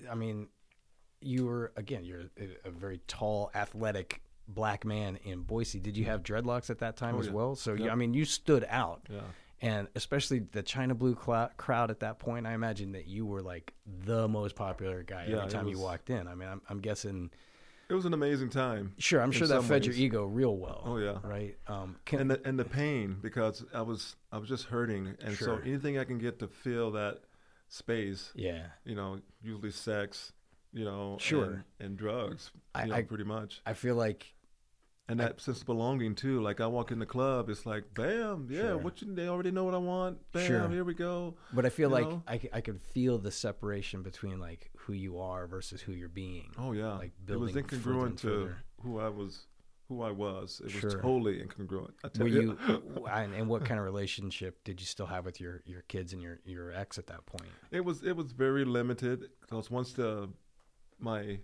[0.09, 0.47] I mean,
[1.21, 2.05] you were again.
[2.05, 5.79] You're a, a very tall, athletic black man in Boise.
[5.79, 7.33] Did you have dreadlocks at that time Oh, as yeah.
[7.33, 7.55] well?
[7.55, 9.21] So, you, I mean, you stood out, Yeah,
[9.61, 12.45] and especially the China Blue clou- crowd at that point.
[12.45, 13.73] I imagine that you were like
[14.05, 16.27] the most popular guy Yeah, every time you walked in.
[16.27, 17.31] I mean, I'm, I'm guessing.
[17.89, 18.93] it was an amazing time.
[18.97, 20.81] Sure, I'm sure that fed your ego real well.
[20.85, 21.55] Oh yeah, Right.
[21.67, 25.35] Um, can, and the and the pain because I was I was just hurting, and
[25.35, 25.47] Sure.
[25.47, 27.21] so anything I can get to fill that
[27.69, 28.67] space, yeah.
[28.83, 30.33] you know, usually sex,
[30.73, 31.45] you know, Sure.
[31.45, 33.61] and, and drugs, I- know, I- pretty much.
[33.65, 34.34] I feel like
[35.07, 36.41] And I- that sense of belonging too.
[36.41, 38.77] Like I walk in the club, it's like, bam, yeah, Sure.
[38.77, 40.17] what you, they already know what I want.
[40.31, 40.69] Bam, Sure.
[40.69, 41.35] here we go.
[41.53, 42.23] But I feel You like know?
[42.27, 46.49] I, I could feel the separation between like who you are versus who you're being.
[46.57, 48.57] Oh yeah, Like it was building incongruent to further.
[48.81, 49.45] who I was.
[49.89, 50.59] Who I was.
[50.65, 50.99] It was Sure.
[50.99, 51.91] totally incongruent.
[52.03, 52.57] I tell Were you.
[52.67, 56.11] you and, and what kind of relationship did you still have with your, your kids
[56.13, 57.51] and your, your ex at that point?
[57.69, 60.29] It was it was very limited because once the
[60.97, 61.37] my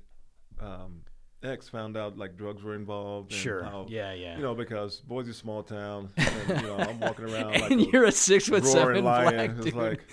[0.59, 1.03] um,
[1.43, 3.31] ex found out like drugs were involved.
[3.31, 3.63] And Sure.
[3.63, 4.35] How, yeah, yeah.
[4.35, 7.85] You know, because Boise small town, and you know, I'm walking around like and a
[7.85, 9.55] you're a six foot seven lion.
[9.55, 10.05] black It's like,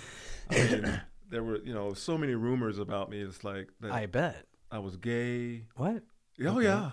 [0.50, 3.20] I mean, there were you know so many rumors about me.
[3.20, 4.46] It's like that I bet.
[4.70, 5.64] I was gay.
[5.76, 6.02] What?
[6.40, 6.64] Oh Okay.
[6.64, 6.90] yeah,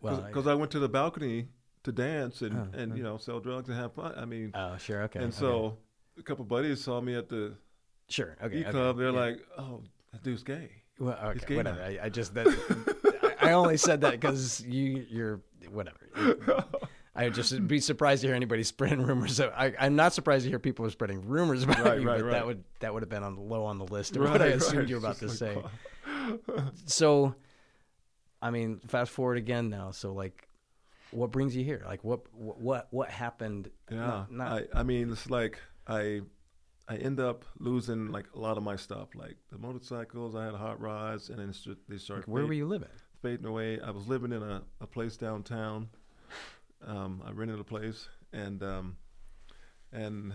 [0.00, 1.48] Well, because I, went to the balcony
[1.84, 2.96] to dance and Oh, and oh.
[2.96, 4.12] you know sell drugs and have fun.
[4.16, 5.02] I mean, oh, sure.
[5.04, 5.20] Okay.
[5.20, 5.36] and okay.
[5.38, 5.78] so
[6.18, 7.54] a couple buddies saw me at the
[8.08, 8.36] sure.
[8.42, 8.58] Okay.
[8.58, 8.98] E okay, club.
[8.98, 9.20] They're yeah.
[9.20, 11.82] like, "Oh, that dude's gay." well, okay, gay whatever.
[11.82, 12.46] I, I just that
[13.48, 15.98] I only said that because you you're whatever.
[17.16, 19.40] I would just be surprised to hear anybody spreading rumors.
[19.40, 22.20] Of, I, I'm not surprised to hear people are spreading rumors about Right, you, right,
[22.20, 24.46] but that would that would have been on low on the list of what I
[24.46, 24.88] assumed right.
[24.88, 25.56] you were about to just say.
[26.84, 27.34] So,
[28.42, 29.92] I mean, fast forward again now.
[29.92, 30.48] So, like,
[31.10, 31.82] what brings you here?
[31.86, 33.70] Like, what what what happened?
[33.90, 36.20] Yeah, Not, not I, I mean, it's like I,
[36.88, 40.34] I end up losing like a lot of my stuff, like the motorcycles.
[40.34, 41.54] I had hot rods, and then
[41.88, 42.88] they started where were you living?
[43.22, 43.80] Fading away.
[43.80, 45.88] I was living in a, a place downtown.
[46.86, 48.96] Um, I rented a place, and um,
[49.92, 50.34] and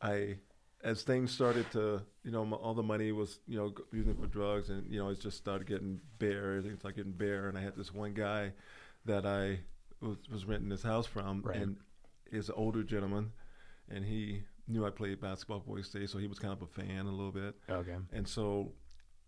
[0.00, 0.38] I
[0.84, 4.20] as things started to, you know, m- all the money was, you know, using it
[4.20, 6.56] for drugs, and you know, it just started getting bare.
[6.56, 8.52] Everything started getting bare, and I had this one guy
[9.04, 9.60] that I
[10.00, 11.56] was, was renting this house from, Right.
[11.56, 11.76] and
[12.30, 13.32] he's an older gentleman,
[13.88, 16.66] and he knew I played basketball for Boise State, so he was kind of a
[16.66, 17.96] fan a little bit, Okay.
[18.12, 18.72] and so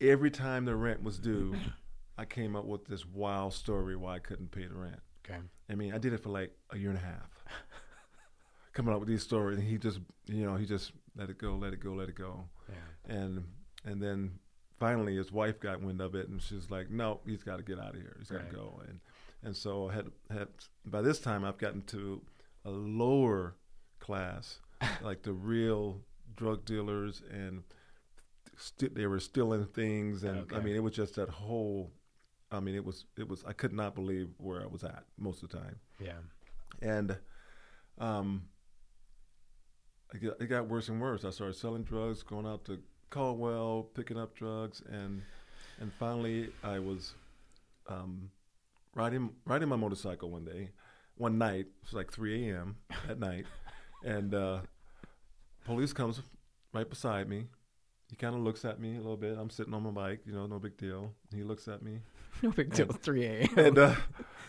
[0.00, 1.54] every time the rent was due,
[2.18, 5.00] I came up with this wild story why I couldn't pay the rent.
[5.24, 5.38] Okay.
[5.70, 7.44] I mean, I did it for like a year and a half.
[8.72, 11.54] Coming up with these stories, and he just, you know, he just let it go,
[11.56, 13.16] let it go, let it go, Yeah.
[13.16, 13.44] and
[13.84, 14.38] and then
[14.78, 17.78] finally his wife got wind of it, and she's like, "No, he's got to get
[17.80, 18.14] out of here.
[18.18, 18.50] He's got Right.
[18.50, 19.00] to go." And
[19.42, 20.48] and so I had had
[20.84, 22.22] by this time I've gotten to
[22.64, 23.56] a lower
[24.00, 24.60] class,
[25.02, 26.02] like the real
[26.36, 27.64] drug dealers, and
[28.56, 31.90] st- they were stealing things, and I mean, it was just that whole.
[32.50, 35.42] I mean, it was it was I could not believe where I was at most
[35.42, 36.18] of the time Yeah.
[36.80, 37.16] and
[37.98, 38.44] um,
[40.14, 41.24] it got worse and worse.
[41.24, 42.78] I started selling drugs, going out to
[43.10, 45.22] Caldwell, picking up drugs, and
[45.80, 47.14] and finally I was
[47.88, 48.30] um,
[48.94, 50.70] riding riding my motorcycle one day,
[51.16, 51.66] one night.
[51.66, 52.76] It was like 3 a.m.
[53.08, 53.44] at night,
[54.04, 54.60] and uh,
[55.64, 56.22] police comes
[56.72, 57.46] right beside me.
[58.08, 59.36] He kind of looks at me a little bit.
[59.38, 61.12] I'm sitting on my bike, you know, no big deal.
[61.34, 61.98] He looks at me,
[62.42, 62.88] No big deal.
[62.90, 63.48] And- 3 a.m.
[63.58, 63.94] and uh,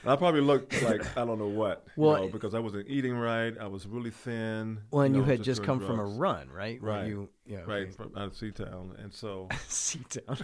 [0.06, 3.54] I probably looked like I don't know what, you know, because I wasn't eating right.
[3.60, 4.80] I was really thin.
[4.92, 6.82] Well, and you, know, had just doing come from a run, right?
[6.82, 7.08] Where Right.
[7.08, 7.62] You, yeah.
[7.66, 10.38] right from out of Seatown, and so Seat down.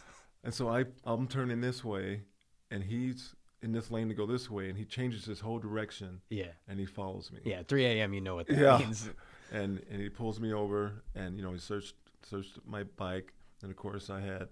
[0.44, 2.22] and so I I'm turning this way,
[2.70, 6.20] and he's in this lane to go this way, and he changes his whole direction,
[6.30, 6.46] Yeah.
[6.66, 7.40] and he follows me.
[7.44, 7.62] Yeah.
[7.62, 8.14] 3 a.m.
[8.14, 8.78] You know what that Yeah.
[8.78, 9.10] means.
[9.52, 13.70] and and he pulls me over, and you know he searched searched my bike, and
[13.70, 14.48] of course I had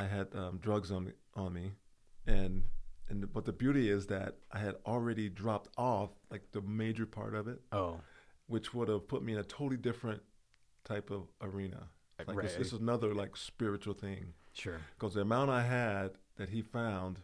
[0.00, 1.72] I had um, drugs on on me,
[2.26, 2.64] and
[3.08, 7.34] and but the beauty is that I had already dropped off like the major part
[7.34, 8.00] of it, Oh.
[8.46, 10.22] which would have put me in a totally different
[10.84, 11.88] type of arena.
[12.18, 12.58] Like this, Right.
[12.58, 14.80] this is another like spiritual thing Sure.
[14.94, 17.18] because the amount I had that he found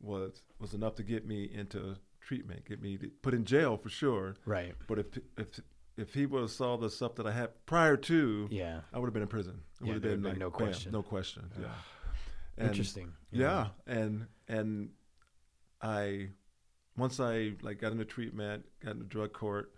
[0.00, 4.34] was was enough to get me into treatment, get me put in jail for sure.
[4.46, 4.74] Right.
[4.88, 5.60] But if if
[5.96, 8.80] if he would have saw the stuff that I had prior to, Yeah.
[8.92, 9.60] I would have been in prison.
[9.80, 10.92] It Yeah, would have there been like been no bam, question.
[10.92, 11.50] no question.
[11.60, 11.66] Yeah.
[12.56, 13.12] And- Interesting.
[13.30, 14.90] Yeah, and and
[15.80, 16.28] I
[16.96, 19.72] once I like got into treatment, got into drug court,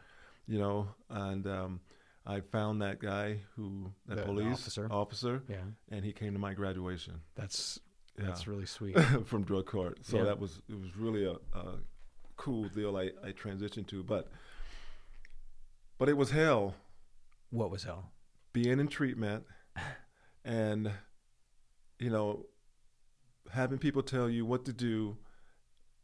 [0.46, 1.80] you know, and um,
[2.26, 4.88] I found that guy who that The- the police officer.
[4.90, 5.64] officer, Yeah.
[5.88, 7.22] and he came to my graduation.
[7.34, 7.80] That's
[8.18, 8.26] Yeah.
[8.26, 8.96] that's really sweet.
[9.26, 10.04] from drug court.
[10.04, 10.24] So Yeah.
[10.24, 11.78] that was it was really a, a
[12.36, 14.30] cool deal I, I transitioned to, but
[15.98, 16.74] but it was hell
[17.50, 18.12] what was hell?
[18.52, 19.44] being in treatment
[20.44, 20.90] and
[21.98, 22.46] you know
[23.52, 25.16] having people tell you what to do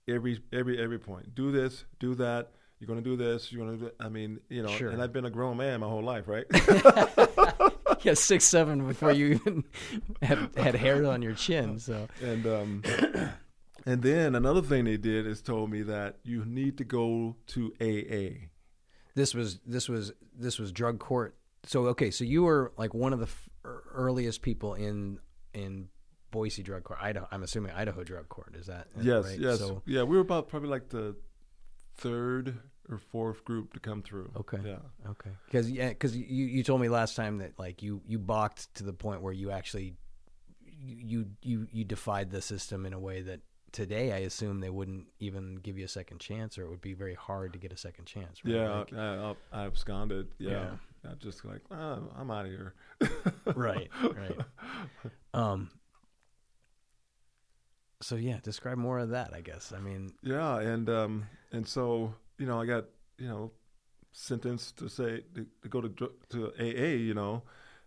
[0.09, 1.35] every every every point.
[1.35, 2.51] Do this, do that.
[2.79, 3.53] You're gonna do this.
[3.53, 3.91] You're gonna do.
[4.01, 4.69] I mean, you know.
[4.69, 4.91] Sure.
[4.91, 6.45] And I've been a grown man my whole life, right?
[8.03, 9.65] yeah, six seven before you even
[10.23, 11.79] had, had hair on your chin.
[11.79, 12.83] So and um,
[13.87, 17.73] and then another thing they did is told me that you need to go to
[17.81, 18.49] AA.
[19.15, 21.37] This was this was this was drug court.
[21.65, 25.19] So okay, so you were like one of the f- er, earliest people in
[25.55, 25.89] in
[26.31, 26.99] Boise drug court.
[27.03, 27.29] Idaho.
[27.31, 28.57] I'm assuming Idaho drug court.
[28.57, 29.39] Is that Yes, right?
[29.39, 30.03] yes, So yeah.
[30.03, 31.15] We were about probably like the
[31.97, 34.31] third or fourth group to come through.
[34.37, 34.59] Okay.
[34.65, 34.79] Yeah.
[35.11, 35.31] Okay.
[35.47, 38.85] Because yeah, because you you told me last time that like you you balked to
[38.85, 39.95] the point where you actually
[40.85, 43.41] you you you defied the system in a way that
[43.73, 46.95] today I assume they wouldn't even give you a second chance, or it would be
[46.95, 48.45] very hard to get a second chance.
[48.45, 48.55] Right?
[48.55, 50.29] Yeah, Like- I, I, I absconded.
[50.39, 51.11] Yeah, Yeah.
[51.11, 52.75] I just like oh, I'm out of here.
[53.57, 53.91] right.
[54.03, 54.39] Right.
[55.35, 55.71] Um.
[58.03, 59.33] So yeah, describe more of that.
[59.33, 59.73] I guess.
[59.75, 62.85] I mean, Yeah, and um, and so you know, I got
[63.19, 63.53] you know
[64.13, 66.97] sentenced to say to, to go to to AA.
[66.97, 67.43] You know,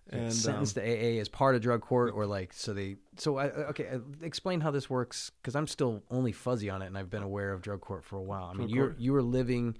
[0.09, 2.97] and sentenced um, to AA as part of drug court, or like so they.
[3.17, 6.87] So I okay, uh, explain how this works because I'm still only fuzzy on it,
[6.87, 8.45] and I've been aware of drug court for a while.
[8.45, 9.77] I mean, you're you were living.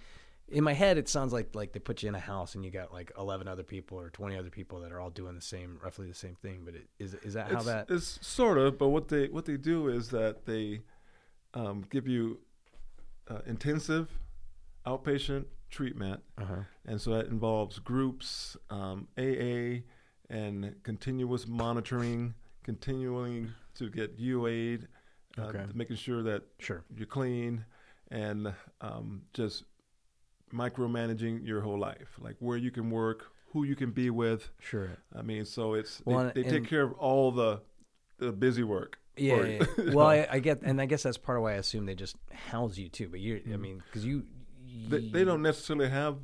[0.47, 2.69] In my head, it sounds like like they put you in a house and you
[2.69, 5.79] got like eleven other people or twenty other people that are all doing the same,
[5.83, 6.61] roughly the same thing.
[6.63, 7.87] But it, is is that how it's, that?
[7.89, 10.81] it's sort of, but what they what they do is that they
[11.55, 12.39] um, give you
[13.27, 14.19] uh, intensive
[14.85, 16.61] outpatient treatment, Uh-huh.
[16.85, 19.81] and so that involves groups, um, AA,
[20.29, 22.33] and continuous monitoring,
[22.63, 24.87] continuing to get you aid,
[25.37, 25.65] uh, Okay.
[25.73, 26.83] making sure that Sure.
[26.95, 27.65] you're clean,
[28.09, 29.63] and um, just
[30.53, 34.49] micromanaging your whole life, like where you can work, who you can be with.
[34.59, 34.97] Sure.
[35.15, 37.61] I mean, so it's Well, they, they take care of all the
[38.17, 38.99] the busy work.
[39.17, 39.67] Yeah, yeah, you.
[39.85, 39.93] yeah.
[39.93, 42.15] well, I, I get, and I guess that's part of why I assume they just
[42.49, 43.07] house you too.
[43.09, 44.23] But you, I mean, because you,
[44.87, 46.17] they, they don't necessarily have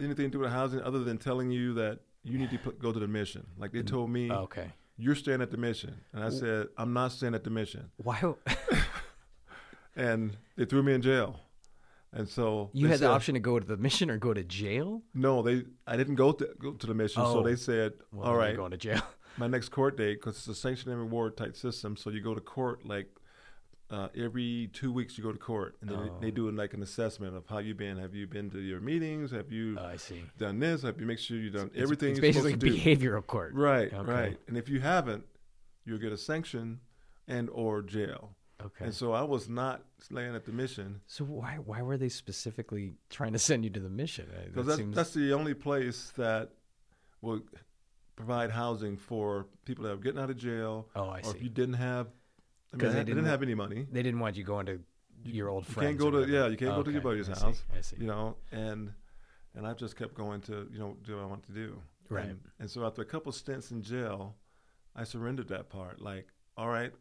[0.00, 2.92] anything to do with housing other than telling you that you need to put, go
[2.92, 3.46] to the mission.
[3.56, 4.72] Like they told me, oh, Okay.
[4.98, 8.20] you're staying at the mission, and I said, I'm not staying at the mission, Why?
[9.96, 11.40] and they threw me in jail.
[12.12, 15.02] And so You had the option to go to the mission or go to jail.
[15.12, 15.64] No, they.
[15.86, 17.42] I didn't go to go to the mission, so Oh.
[17.42, 19.02] they said, Well, "All you're going to jail.
[19.36, 21.94] my next court date because it's a sanction and reward type system.
[21.96, 23.08] So you go to court like
[23.90, 25.16] uh, every two weeks.
[25.16, 26.18] You go to court, and Oh.
[26.20, 27.96] they, they do like an assessment of how you've been.
[27.98, 29.30] Have you been to your meetings?
[29.30, 30.24] Have you Oh, I see.
[30.38, 30.82] done this?
[30.82, 32.74] Have you make sure you've done It's- everything It's basically to do?
[32.76, 33.54] behavioral court.
[33.54, 34.10] Right, Okay.
[34.10, 34.40] right.
[34.48, 35.24] And if you haven't,
[35.84, 36.80] you'll get a sanction
[37.28, 38.34] and or jail.
[38.64, 38.86] Okay.
[38.86, 42.94] And so I was not laying at the mission So why why were they specifically
[43.10, 44.26] trying to send you to the mission?
[44.30, 46.52] Because that that's, seems- that's the only place that
[47.20, 47.42] will
[48.16, 51.30] provide housing for people that are getting out of jail oh, I or see.
[51.36, 52.08] if you didn't have,
[52.72, 53.86] I 'Cause mean, they they didn't have any money.
[53.90, 54.80] they didn't want you going to
[55.24, 55.82] your old friends.
[55.82, 57.80] You can't go to yeah, you can't go to your buddy's I see, house, I
[57.80, 57.96] see.
[57.98, 58.92] you know, and
[59.54, 62.26] and I just kept going to you know do what I want to do, Right.
[62.26, 64.36] And, and so after a couple stints in jail,
[64.94, 66.00] I surrendered that part.
[66.00, 66.26] Like,
[66.56, 66.92] all right,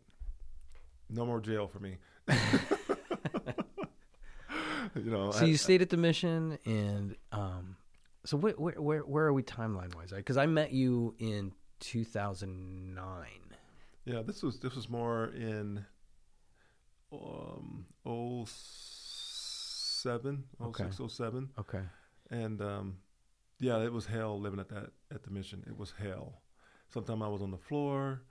[1.09, 1.97] no more jail for me.
[4.95, 7.75] you know, So I- you stayed at the mission, and um,
[8.23, 10.11] so where where where, where are we timeline wise?
[10.11, 11.51] Because I met you in
[11.81, 13.25] 2009.
[14.05, 15.85] Yeah, this was this was more in
[17.11, 17.85] um
[18.45, 20.85] 07, Okay.
[21.07, 21.49] 07.
[21.59, 21.81] Okay.
[22.29, 22.97] And um
[23.59, 25.63] yeah, it was hell living at that at the mission.
[25.67, 26.41] It was hell.
[26.89, 28.21] Sometimes I was on the floor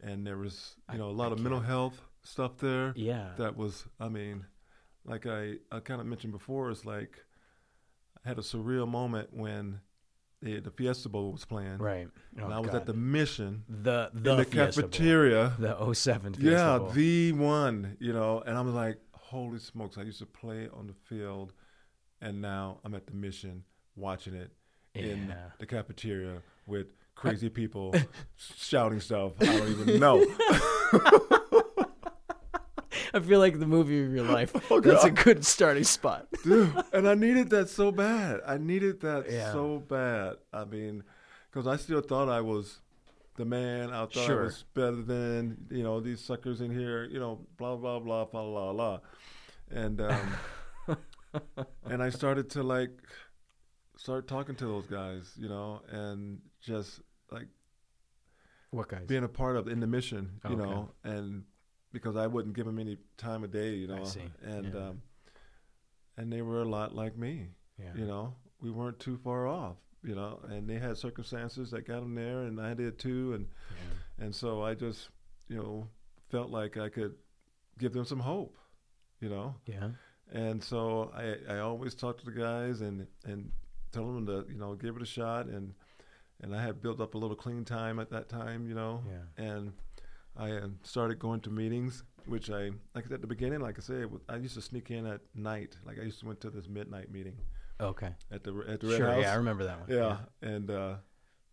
[0.00, 3.30] and there was, you know, a lot I of mental health stuff there Yeah.
[3.38, 4.44] that was I mean,
[5.04, 7.24] like I I kind of mentioned before, it's like
[8.24, 9.80] I had a surreal moment when
[10.44, 11.78] the the Fiesta Bowl was playing.
[11.78, 12.06] right.
[12.36, 12.76] And Oh, I was God.
[12.82, 14.90] at the mission the the, in the Fiesta Bowl.
[14.90, 15.52] cafeteria.
[15.58, 16.88] the 07 Fiesta Yeah, Bowl.
[16.90, 19.98] the one, you know, and I'm like, holy smokes!
[19.98, 21.52] I used to play on the field,
[22.20, 23.64] and now I'm at the mission
[23.96, 24.52] watching it
[24.94, 27.94] in the cafeteria with uh, crazy people
[28.56, 30.24] shouting stuff I don't even know.
[33.14, 34.52] I feel like the movie of your life.
[34.70, 36.26] Oh, That's a good starting spot.
[36.42, 38.40] Dude, and I needed that so bad.
[38.46, 39.52] I needed that Yeah.
[39.52, 40.36] so bad.
[40.52, 41.04] I mean,
[41.50, 42.80] because I still thought I was
[43.36, 43.90] the man.
[43.90, 44.40] I thought Sure.
[44.42, 47.04] I was better than you know these suckers in here.
[47.04, 49.00] You know, blah blah blah blah blah blah.
[49.70, 50.36] And um,
[51.84, 52.90] and I started to like
[53.96, 55.32] start talking to those guys.
[55.36, 57.00] You know, and just
[57.30, 57.46] like
[58.70, 59.06] What guys?
[59.06, 60.40] being a part of in the mission.
[60.48, 60.62] You Okay.
[60.62, 61.44] know, and
[61.94, 63.70] because I wouldn't give them any time of day.
[63.82, 64.28] You know, I see.
[64.42, 64.80] and Yeah.
[64.88, 65.02] um,
[66.16, 67.90] and they were a lot like me yeah.
[67.96, 72.00] you know we weren't too far off you know and they had circumstances that got
[72.00, 73.46] them there and i did too and
[74.18, 74.24] yeah.
[74.24, 75.08] and so i just
[75.48, 75.88] you know
[76.30, 77.14] felt like i could
[77.80, 78.56] give them some hope
[79.20, 79.88] you know Yeah.
[80.32, 83.50] and so i i always talk to the guys and and
[83.90, 85.74] tell them to you know give it a shot and
[86.42, 89.44] and i had built up a little clean time at that time you know Yeah.
[89.50, 89.72] and
[90.36, 93.60] I uh, started going to meetings, which I like at the beginning.
[93.60, 95.76] Like I said, I used to sneak in at night.
[95.86, 97.36] Like I used to went to this midnight meeting
[97.80, 98.10] Okay.
[98.32, 99.06] at the at the Red Sure.
[99.10, 99.22] House.
[99.22, 99.88] Yeah, I remember that one.
[99.90, 100.94] Yeah, and uh,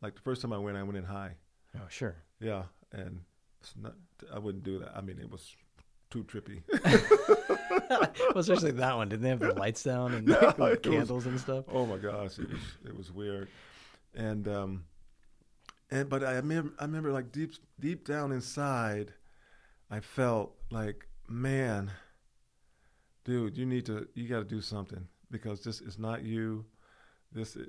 [0.01, 1.35] like the first time I went, I went in high.
[1.75, 2.15] Oh, sure.
[2.39, 3.21] Yeah, and
[3.59, 3.93] it's not.
[4.33, 4.93] I wouldn't do that.
[4.95, 5.55] I mean, it was
[6.09, 6.63] too trippy.
[7.89, 9.09] well, especially that one.
[9.09, 11.65] Didn't they have the lights down and Yeah, like, it was- candles and stuff?
[11.71, 13.47] oh my gosh, it was it was weird,
[14.15, 14.83] and um,
[15.91, 19.13] and but I remember I remember like deep deep down inside,
[19.89, 21.91] I felt like man,
[23.25, 26.65] dude, you need to you got to do something because this is not you.
[27.31, 27.67] This is,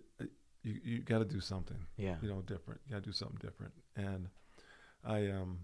[0.63, 1.79] you you got to do something.
[1.97, 2.17] Yeah.
[2.23, 2.81] you know, different.
[2.87, 3.73] You got to do something different.
[3.97, 4.29] And
[5.05, 5.59] I um,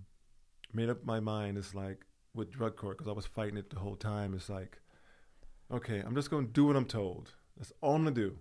[0.72, 1.58] made up my mind.
[1.58, 4.34] It's like with drug court because I was fighting it the whole time.
[4.34, 4.78] It's like,
[5.72, 7.32] okay, I'm just going to do what I'm told.
[7.56, 8.38] That's all I'm going to do.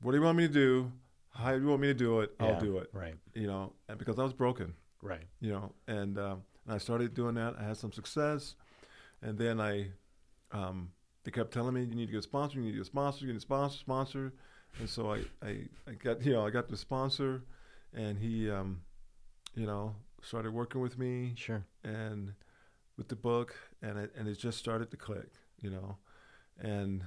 [0.00, 0.92] What do you want me to do?
[1.34, 2.34] How you want me to do it?
[2.38, 2.60] I'll Yeah.
[2.60, 2.90] do it.
[2.92, 3.16] Right.
[3.34, 4.74] You know, and because I was broken.
[5.02, 5.24] Right.
[5.40, 7.56] You know, and um, and I started doing that.
[7.58, 8.54] I had some success,
[9.20, 9.88] and then I,
[10.52, 10.90] um,
[11.24, 12.58] they kept telling me you need to get a sponsor.
[12.58, 13.26] You need to get a sponsor.
[13.26, 13.78] You need a sponsor.
[13.78, 14.32] Sponsor.
[14.80, 17.42] And so I, I, I got you know I got the sponsor,
[17.92, 18.80] and he, um,
[19.54, 21.64] you know, started working with me Sure.
[21.84, 22.32] and
[22.96, 25.28] with the book, and it and it just started to click.
[25.60, 25.98] You know,
[26.58, 27.04] and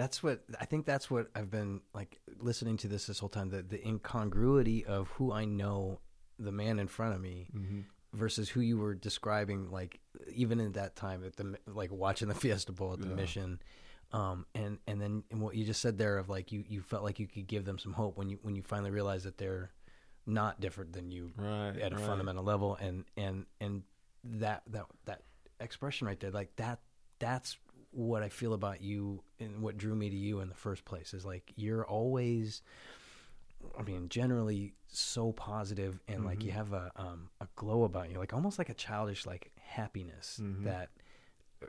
[0.00, 0.86] That's what I think.
[0.86, 3.50] That's what I've been like listening to this this whole time.
[3.50, 6.00] The the incongruity of who I know,
[6.38, 7.84] the man in front of me, mhm.
[8.14, 9.70] versus who you were describing.
[9.70, 10.00] Like
[10.34, 13.14] even in that time at the like watching the Fiesta Bowl at the Yeah.
[13.14, 13.62] mission,
[14.12, 17.04] um, and and then and what you just said there of like you you felt
[17.04, 19.70] like you could give them some hope when you when you finally realized that they're
[20.24, 22.06] not different than you right at a right.
[22.06, 23.82] fundamental level and and and
[24.24, 25.22] that that that
[25.60, 26.78] expression right there like that
[27.18, 27.58] that's
[27.92, 31.12] what I feel about you and what drew me to you in the first place
[31.12, 32.62] is like you're always
[33.78, 38.18] I mean, generally so positive and like you have a um, a glow about you,
[38.18, 40.88] like almost like a childish like happiness that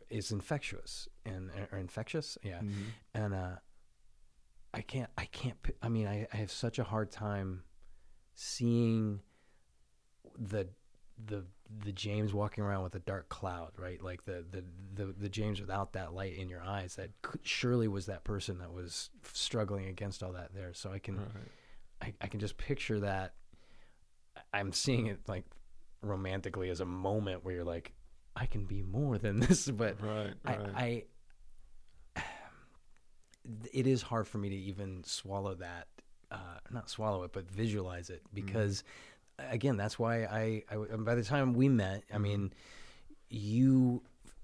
[0.10, 2.62] is infectious and or infectious, yeah.
[3.14, 3.56] And uh,
[4.74, 5.58] I can't, I can't.
[5.82, 7.64] I mean, I, I have such a hard time
[8.36, 9.20] seeing
[10.38, 10.70] the
[11.26, 11.44] the
[11.84, 14.02] the James walking around with a dark cloud, right?
[14.02, 14.64] Like the the
[14.94, 16.96] the, the James without that light in your eyes.
[16.96, 20.74] That could, surely was that person that was struggling against all that there.
[20.74, 21.20] So I can,
[22.02, 23.34] I, I can just picture that.
[24.54, 25.46] I'm seeing it like
[26.02, 27.94] romantically as a moment where you're like,
[28.36, 30.60] I can be more than this, but Right, right.
[30.76, 31.04] I,
[32.16, 32.24] I
[33.74, 35.88] it is hard for me to even swallow that
[36.32, 36.38] uh,
[36.70, 38.84] not swallow it but visualize it because
[39.50, 42.54] again that's why I, I by the time we met i mean
[43.30, 44.04] you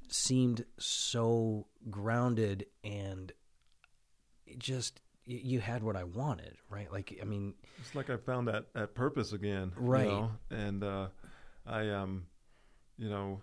[0.10, 3.32] seemed so grounded and
[4.58, 8.74] just you had what i wanted right like i mean It's like I found that,
[8.74, 10.08] that purpose again, you Right.
[10.08, 10.32] know?
[10.50, 11.08] And uh,
[11.66, 12.28] I, um,
[12.98, 13.42] you know,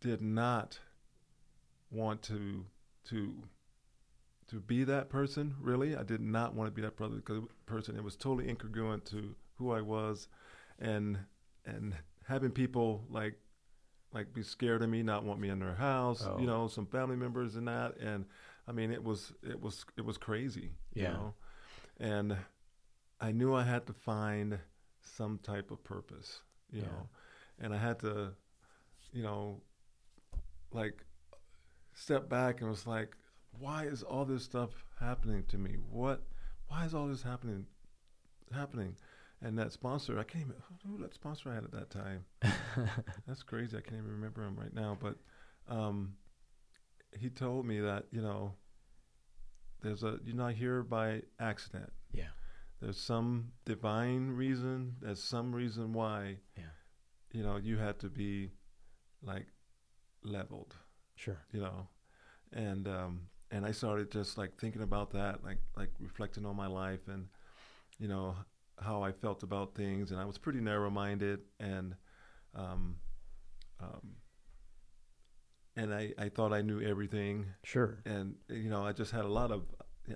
[0.00, 0.78] did not
[1.90, 2.66] want to
[3.08, 3.34] to
[4.48, 5.54] to be that person.
[5.60, 7.96] Really, I did not want to be that brother because person.
[7.96, 10.28] It was totally incongruent to who I was,
[10.78, 11.18] and
[11.64, 11.94] and
[12.26, 13.34] having people like
[14.12, 16.24] like be scared of me, not want me in their house.
[16.26, 16.38] Oh.
[16.38, 18.24] You know, some family members and that, and
[18.68, 20.72] I mean, it was it was it was crazy.
[20.94, 21.02] Yeah.
[21.02, 21.34] You know?
[22.00, 22.36] and
[23.20, 24.58] I knew I had to find
[25.00, 26.40] some type of purpose,
[26.70, 26.86] you Yeah.
[26.88, 27.08] know,
[27.60, 28.32] and I had to,
[29.12, 29.60] you know,
[30.72, 31.04] like
[31.92, 33.16] step back and was like,
[33.58, 35.76] why is all this stuff happening to me?
[35.90, 36.24] What,
[36.66, 37.66] why is all this happening,
[38.52, 38.96] happening?
[39.44, 42.24] And that sponsor, I can't even, who that sponsor I had at that time?
[43.28, 43.76] That's crazy.
[43.76, 45.16] I can't even remember him right now, but
[45.68, 46.14] um,
[47.18, 48.54] he told me that, you know,
[49.82, 51.92] there's a, you're not here by accident.
[52.12, 52.32] yeah
[52.80, 54.96] There's some divine reason.
[55.02, 56.72] There's some reason why, Yeah.
[57.32, 58.50] you know, you had to be
[59.22, 59.46] like
[60.22, 60.74] leveled,
[61.16, 61.88] sure you know,
[62.52, 63.20] and um,
[63.50, 67.26] and I started just like thinking about that, like like reflecting on my life and,
[67.98, 68.36] you know,
[68.80, 71.94] how I felt about things, and I was pretty narrow-minded, and,
[72.54, 72.96] um,
[73.80, 74.16] um,
[75.76, 78.00] and I I thought I knew everything, sure.
[78.04, 79.62] And you know I just had a lot of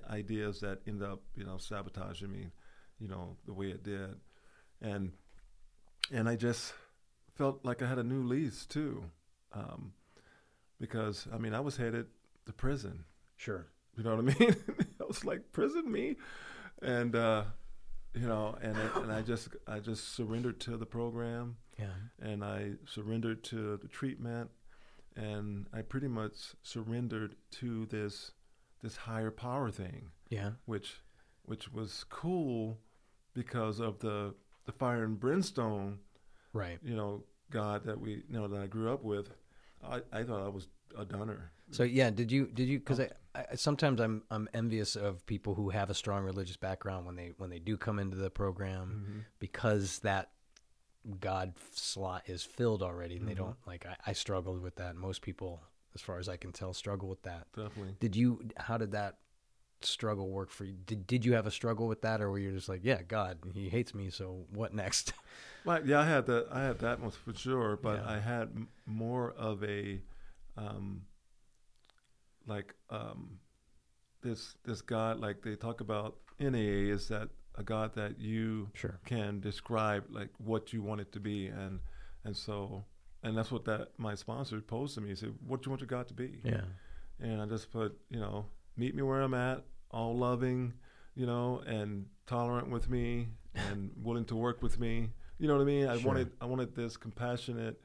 [0.09, 2.47] ideas that ended up you know sabotaging me,
[2.99, 4.15] you know the way it did,
[4.81, 5.11] and
[6.11, 6.73] and I just
[7.35, 9.03] felt like I had a new lease too,
[9.53, 9.93] um,
[10.79, 12.07] because I mean I was headed
[12.45, 13.05] to prison.
[13.37, 13.67] sure.
[13.97, 14.55] You know what I mean?
[15.01, 16.15] I was like prison me,
[16.81, 17.43] and uh,
[18.13, 21.57] you know, and I, and I just I just surrendered to the program.
[21.77, 21.87] Yeah.
[22.21, 24.49] And I surrendered to the treatment,
[25.15, 28.31] and I pretty much surrendered to this
[28.81, 30.51] this higher power thing, yeah.
[30.65, 31.01] Which
[31.43, 32.79] which was cool
[33.33, 34.33] because of the
[34.65, 35.99] the fire and brimstone,
[36.53, 36.77] right.
[36.83, 39.29] you know, God that we you know that I grew up with.
[39.83, 41.51] I, I thought I was a dunner.
[41.71, 43.03] So yeah, did you did you because oh.
[43.03, 43.09] I,
[43.51, 47.33] I sometimes I'm I'm envious of people who have a strong religious background when they
[47.37, 50.29] when they do come into the program because that
[51.19, 54.95] God slot is filled already and they don't like I, I struggled with that.
[54.95, 55.61] Most people,
[55.95, 57.47] as far as I can tell, struggle with that.
[57.55, 57.95] Definitely.
[57.99, 58.41] Did you?
[58.57, 59.17] How did that
[59.81, 60.75] struggle work for you?
[60.85, 63.37] Did Did you have a struggle with that, or were you just like, yeah, God,
[63.53, 65.13] He hates me, so what next?
[65.65, 66.47] Well, yeah, I had that.
[66.53, 68.09] I had that one for sure, but Yeah.
[68.09, 69.99] I had m- more of a,
[70.55, 71.01] um,
[72.49, 73.39] like um,
[74.21, 75.19] this this God.
[75.19, 78.99] Like they talk about NAA is that a God that you Sure.
[79.05, 81.79] can describe like what you want it to be, and
[82.23, 82.83] and so
[83.23, 85.09] and that's what that my sponsor posed to me.
[85.09, 86.61] He said, "What do you want your God to be?" Yeah.
[87.21, 88.45] and I just put, you know,
[88.77, 90.73] meet me where I'm at, all loving,
[91.15, 95.09] you know, and tolerant with me and willing to work with me.
[95.37, 95.87] You know what I mean?
[95.87, 96.07] I Sure.
[96.07, 97.81] wanted I wanted this compassionate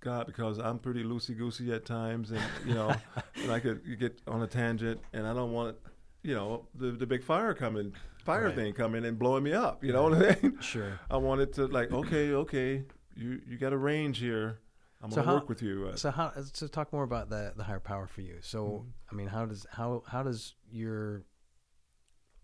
[0.00, 2.94] God because I'm pretty loosey goosey at times, and you know,
[3.42, 5.76] and I could get on a tangent, and I don't want,
[6.22, 7.92] you know, the the big fire coming,
[8.24, 8.54] fire Right.
[8.54, 9.82] thing coming and blowing me up.
[9.84, 10.58] You know what I mean?
[10.60, 10.98] Sure.
[11.10, 12.84] I wanted to like, okay, okay,
[13.16, 14.60] you you got a range here.
[15.02, 15.88] I'm So gonna how- work with you.
[15.92, 18.38] Uh, So how so talk more about the the higher power for you.
[18.42, 18.88] So Mm-hmm.
[19.10, 21.24] I mean, how does how how does your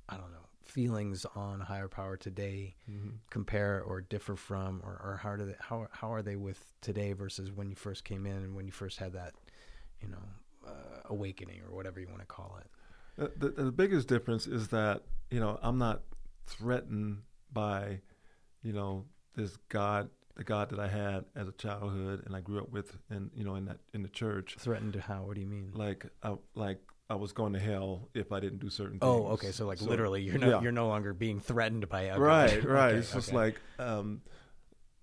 [0.09, 3.15] I don't know feelings on higher power today mhm.
[3.31, 7.13] compare or differ from, or, or how do they, how how are they with today
[7.13, 9.35] versus when you first came in and when you first had that
[10.01, 10.23] you know
[10.67, 12.67] uh, awakening or whatever you want to call it.
[13.17, 16.03] The, the, the biggest difference is that you know I'm not
[16.47, 18.01] threatened by
[18.63, 19.05] you know
[19.35, 22.97] this God, the God that I had as a childhood and I grew up with,
[23.11, 24.57] and you know in that in the church.
[24.59, 25.23] Threatened to how?
[25.25, 25.73] What do you mean?
[25.75, 26.81] Like I like
[27.13, 29.03] I was going to hell if I didn't do certain things.
[29.03, 29.53] Oh, okay.
[29.53, 30.63] So like literally, you're no yeah.
[30.63, 32.21] you're no longer being threatened by a God.
[32.21, 32.89] right, right.
[32.89, 34.23] Okay, it's just like um,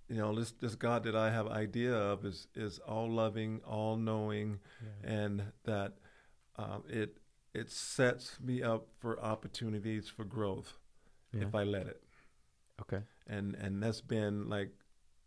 [0.08, 3.96] you know, this this God that I have idea of is is all loving, all
[3.96, 4.58] knowing,
[5.04, 5.94] and that
[6.56, 7.18] um, it
[7.54, 10.74] it sets me up for opportunities for growth
[11.32, 11.44] Yeah.
[11.44, 12.02] if I let it.
[12.82, 13.02] okay.
[13.28, 14.72] and and that's been like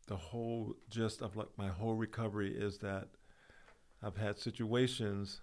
[0.08, 3.06] the whole gist of like my whole recovery is that
[4.02, 5.42] I've had situations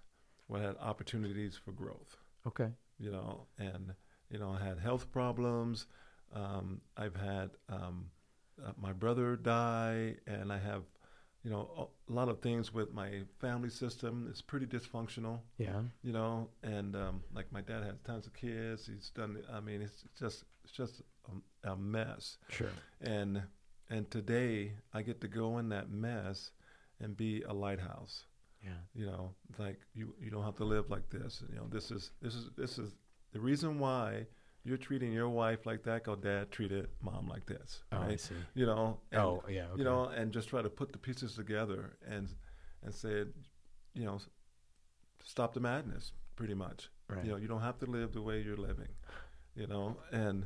[0.50, 2.70] where I had opportunities for growth, Okay.
[2.98, 3.94] you know, and
[4.30, 5.86] you know I had health problems.
[6.34, 8.10] Um, I've had um,
[8.64, 10.84] uh, my brother die, and I have,
[11.44, 14.28] you know, a, a lot of things with my family system.
[14.30, 15.82] It's pretty dysfunctional, Yeah.
[16.02, 18.88] you know, and um, like my dad has tons of kids.
[18.88, 19.38] He's done.
[19.54, 21.02] I mean, it's just it's just
[21.64, 22.72] a, a mess Sure.
[23.02, 23.42] and
[23.92, 26.52] and today I get to go in that mess
[27.00, 28.26] and be a lighthouse.
[28.64, 28.72] Yeah.
[28.94, 31.44] You know, like you you don't have to live like this.
[31.50, 32.96] You know, this is this is this is
[33.32, 34.28] the reason why
[34.64, 36.04] you're treating your wife like that.
[36.04, 37.84] Cause dad treated mom like this.
[37.92, 38.36] Oh, I see.
[38.56, 39.00] You know.
[39.12, 39.68] And, oh, yeah.
[39.68, 39.78] Okay.
[39.78, 42.28] You know, and just try to put the pieces together and
[42.84, 43.24] and say,
[43.94, 44.20] you know,
[45.24, 46.12] stop the madness.
[46.36, 46.90] Pretty much.
[47.08, 47.26] Right.
[47.26, 48.90] You know, you don't have to live the way you're living.
[49.56, 50.46] You know, and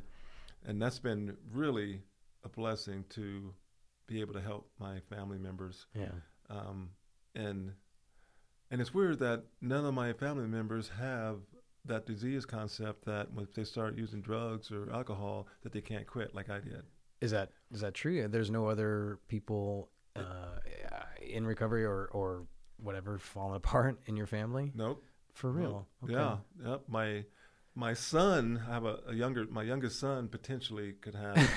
[0.64, 2.02] and that's been really
[2.44, 3.54] a blessing to
[4.06, 5.86] be able to help my family members.
[5.94, 6.08] yeah.
[6.50, 6.90] Um,
[7.34, 7.72] and
[8.74, 11.36] and it's weird that none of my family members have
[11.84, 16.34] that disease concept that when they start using drugs or alcohol that they can't quit
[16.34, 16.82] like I did.
[17.20, 18.26] Is that is that true?
[18.26, 20.58] There's no other people uh,
[21.22, 22.46] in recovery or or
[22.78, 25.04] whatever falling apart in your family Nope.
[25.34, 25.86] for real?
[26.02, 26.10] Nope.
[26.10, 26.68] Yeah.
[26.68, 26.82] Yep.
[26.88, 27.24] My
[27.76, 31.48] my son, I have a, a younger my youngest son potentially could have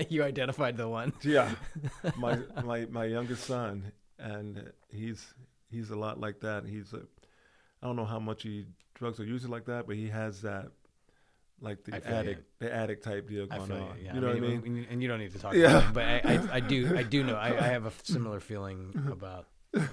[0.08, 1.12] you identified the one.
[1.20, 1.50] Yeah,
[2.16, 5.34] my my my youngest son, and he's
[5.70, 6.64] he's a lot like that.
[6.66, 7.00] He's a,
[7.82, 10.68] I don't know how much he drugs are using like that, but he has that,
[11.60, 13.96] like the addict, the addict type deal going on.
[13.98, 14.04] you.
[14.04, 14.14] Yeah.
[14.14, 14.86] You know what I mean?
[14.90, 15.78] And, you don't need to talk Yeah.
[15.88, 18.40] about it, but I, I, I do I do know I, I have a similar
[18.40, 19.88] feeling about and,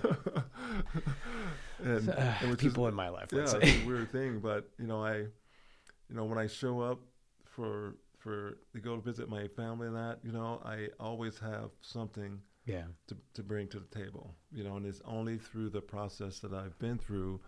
[2.10, 3.30] uh, and is- people in my life.
[3.32, 3.84] yeah, Let's it's say.
[3.84, 7.00] a weird thing, but you know, I, you know, when I show up
[7.46, 12.40] for for to go visit my family and that, you know, I always have something
[12.66, 12.84] Yeah.
[13.08, 16.54] to, to bring to the table, you know, and it's only through the process that
[16.54, 17.40] I've been through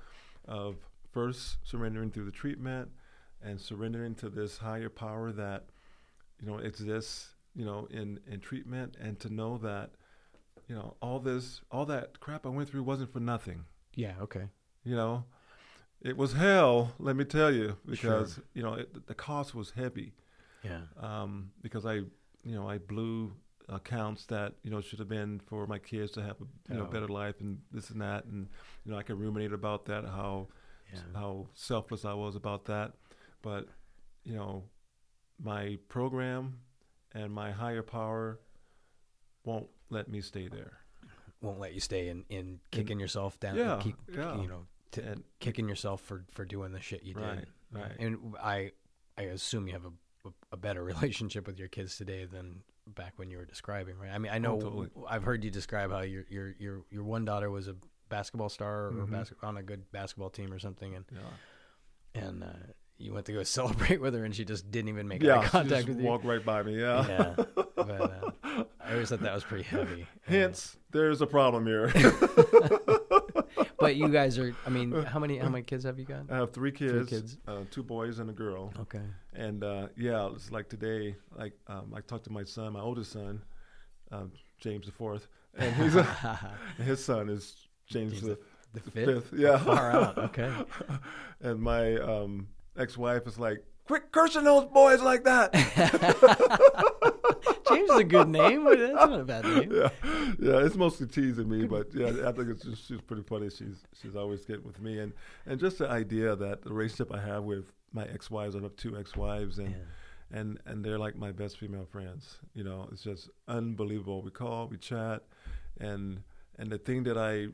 [0.48, 0.76] of
[1.12, 2.90] first surrendering through the treatment
[3.42, 5.66] and surrendering to this higher power that,
[6.40, 9.92] you know, exists, you know, in, in treatment and to know that,
[10.68, 13.66] you know, all this, all that crap I went through wasn't for nothing,
[13.96, 14.14] Yeah.
[14.22, 14.48] Okay.
[14.84, 15.24] you know,
[16.02, 20.14] it was hell, let me tell you, because, you know, it, the cost was heavy
[20.64, 20.82] Yeah.
[21.00, 23.34] um, because I, you know, I blew
[23.70, 26.86] accounts that you know should have been for my kids to have a you know
[26.88, 26.92] Oh.
[26.92, 28.48] better life and this and that, and
[28.86, 30.48] you know I can ruminate about that how
[30.94, 31.00] Yeah.
[31.16, 32.94] how selfless I was about that,
[33.42, 33.68] but
[34.24, 34.64] you know,
[35.42, 36.60] my program
[37.14, 38.40] and my higher power
[39.44, 40.74] won't let me stay there.
[41.42, 43.56] Won't let you stay in in kicking yourself down.
[43.58, 44.42] Yeah, Keep, yeah.
[44.42, 47.48] You know, to, And kicking yourself for for doing the shit you Right, did.
[47.72, 47.92] right.
[48.00, 48.72] And I
[49.18, 49.92] I assume you have a
[50.52, 52.64] a better relationship with your kids today than
[52.96, 54.12] back when you were describing, right?
[54.12, 54.90] I mean, I know Oh, totally.
[55.10, 57.76] I've heard you describe how your your your your one daughter was a
[58.10, 59.12] basketball star or Mhm.
[59.12, 62.48] bas- on a good basketball team or something, and yeah, and uh,
[62.98, 65.44] you went to go celebrate with her, and she just didn't even make yeah, eye
[65.44, 66.06] she contact just with you.
[66.06, 66.80] walked right by me.
[66.80, 67.06] Yeah.
[67.08, 67.36] Yeah,
[67.76, 67.90] but
[68.44, 70.08] uh, I always thought that was pretty heavy.
[70.26, 71.92] Hence, there's a problem here.
[73.80, 74.56] but you guys are.
[74.66, 76.30] I mean, how many how many kids have you got?
[76.30, 77.38] I have three kids, kids.
[77.48, 78.74] Uh, two boys and a girl.
[78.80, 79.02] Okay.
[79.34, 81.16] And uh, yeah, it's like today.
[81.36, 83.42] Like um, I talked to my son, my oldest son,
[84.12, 85.94] um, James the fourth, and he's
[86.86, 87.56] his son is
[87.88, 88.40] James James the,
[88.74, 89.30] the the fifth.
[89.30, 89.40] fifth.
[89.40, 90.18] Yeah, Far out.
[90.18, 90.52] Okay.
[91.42, 92.48] and my um,
[92.78, 95.54] ex-wife is like, "Quit cursing those boys like that."
[97.70, 98.64] James is a good name.
[98.66, 99.72] That's not a bad name.
[99.72, 99.90] yeah,
[100.40, 100.66] yeah.
[100.66, 103.50] It's mostly teasing me, but yeah, I think it's just she's pretty funny.
[103.50, 105.14] She's she's always getting with me, and
[105.46, 108.98] and just the idea that the relationship I have with my ex-wives, I have two
[108.98, 109.70] ex-wives, and.
[109.72, 110.40] Yeah.
[110.40, 112.40] and and they're like my best female friends.
[112.54, 114.22] You know, it's just unbelievable.
[114.22, 115.24] We call, we chat,
[115.80, 116.22] and
[116.60, 117.48] and the thing that I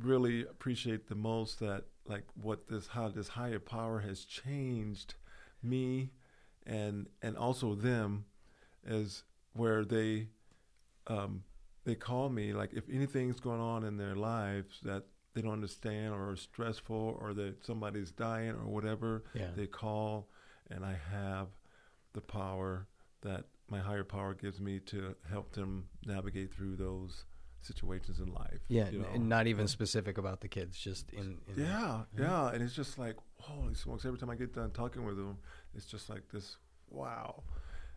[0.00, 5.14] really appreciate the most that like what this how this higher power has changed
[5.62, 6.10] me
[6.66, 8.24] and and also them
[8.86, 9.24] is
[9.54, 10.28] where they
[11.06, 11.42] um
[11.84, 16.12] they call me like if anything's going on in their lives that they don't understand
[16.12, 19.48] or are stressful or that somebody's dying or whatever Yeah.
[19.56, 20.28] they call
[20.70, 21.48] and I have
[22.12, 22.86] the power
[23.22, 27.24] that my higher power gives me to help them navigate through those
[27.62, 28.58] situations in life.
[28.68, 29.08] Yeah, you know?
[29.14, 31.38] and not even specific about the kids, just in.
[31.54, 34.04] in Yeah, yeah, and it's just like holy smokes!
[34.04, 35.38] Every time I get done talking with them,
[35.74, 36.56] it's just like this,
[36.88, 37.42] wow.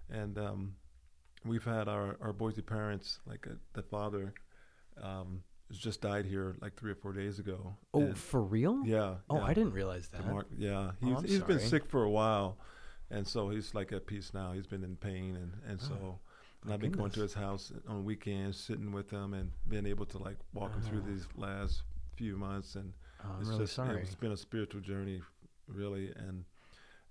[0.10, 0.76] And um,
[1.46, 4.34] we've had our our Boise parents, like uh, the father,
[5.02, 7.76] um, just died here like three or four days ago.
[7.94, 8.84] Oh, And- for real?
[8.86, 9.16] yeah.
[9.30, 9.44] Oh, yeah.
[9.46, 10.22] I didn't realize that.
[10.26, 12.58] DeMar- yeah, Oh, he's I'm he's been sick for a while,
[13.10, 14.52] and so he's like at peace now.
[14.54, 15.94] He's been in pain, and and so.
[16.04, 16.20] Oh,
[16.64, 20.06] And I've been going to his house on weekends, sitting with him, and being able
[20.06, 21.12] to like walk him through Oh.
[21.12, 21.84] these last
[22.16, 22.76] few months.
[22.76, 22.94] And
[23.26, 24.02] Oh, it's really just sorry.
[24.02, 25.22] it's been a spiritual journey,
[25.68, 26.14] really.
[26.16, 26.46] And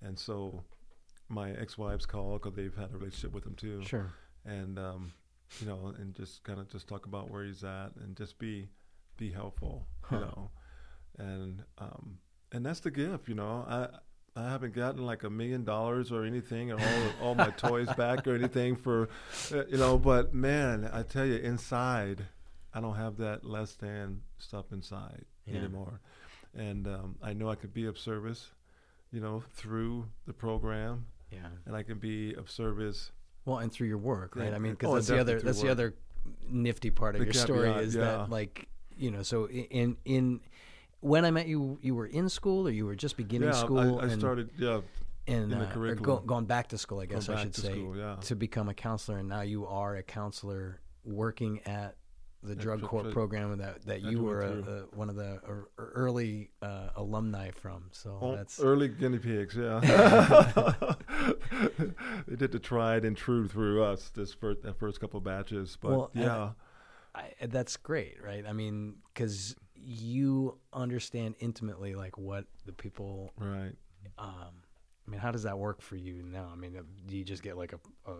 [0.00, 0.64] and so
[1.28, 4.10] my ex-wives call because they've had a relationship with him too, Sure.
[4.44, 5.12] And um,
[5.60, 8.68] you know, and just kind of just talk about where he's at and just be
[9.16, 10.16] be helpful, Huh.
[10.16, 10.50] you know,
[11.18, 12.18] and um,
[12.52, 13.64] and that's the gift, you know.
[13.68, 13.88] I
[14.34, 18.26] I haven't gotten like a million dollars or anything, or all all my toys back
[18.26, 19.08] or anything for,
[19.52, 19.98] uh, you know.
[19.98, 22.24] But man, I tell you, inside,
[22.72, 25.58] I don't have that less than stuff inside Yeah.
[25.58, 26.00] anymore,
[26.54, 28.50] and um, I know I could be of service,
[29.12, 31.48] you know, through the program, Yeah.
[31.66, 33.12] and I can be of service.
[33.44, 34.50] Well, and through your work, right?
[34.50, 34.56] Yeah.
[34.56, 35.94] I mean, because Oh, that's the other that's through the other
[36.48, 38.02] nifty part of The your story is yeah.
[38.02, 40.40] that like you know, so in in
[41.00, 43.98] when I met you, you were in school or you were just beginning yeah, school.
[43.98, 44.50] I, I and, started.
[44.56, 44.80] Yeah,
[45.26, 47.60] and in the uh, or go, going back to school, I guess I should to
[47.60, 51.96] say, school, to become a counselor, and now you are a counselor working at
[52.42, 55.68] the drug Dr- court program that that you were a, a, one of the er,
[55.78, 57.84] early uh, alumni from.
[57.92, 59.80] So Oh, that's early guinea pigs, yeah.
[62.26, 65.90] they did the tried and true through us this first that first couple batches, but
[65.90, 66.50] Well, yeah,
[67.14, 68.44] I, that's great, right?
[68.46, 73.32] I mean, because you understand intimately like what the people.
[73.38, 73.74] right.
[74.18, 74.62] Um,
[75.06, 76.50] I mean, how does that work for you now?
[76.52, 78.14] I mean, uh, do you just get like a, a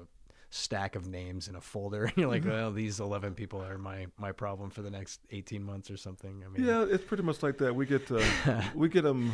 [0.52, 4.06] stack of names in a folder, and you're like, well, these eleven people are my
[4.18, 6.42] my problem for the next eighteen months or something?
[6.44, 7.74] I mean, Yeah, it's pretty much like that.
[7.74, 8.24] We get to
[8.74, 9.32] we get them.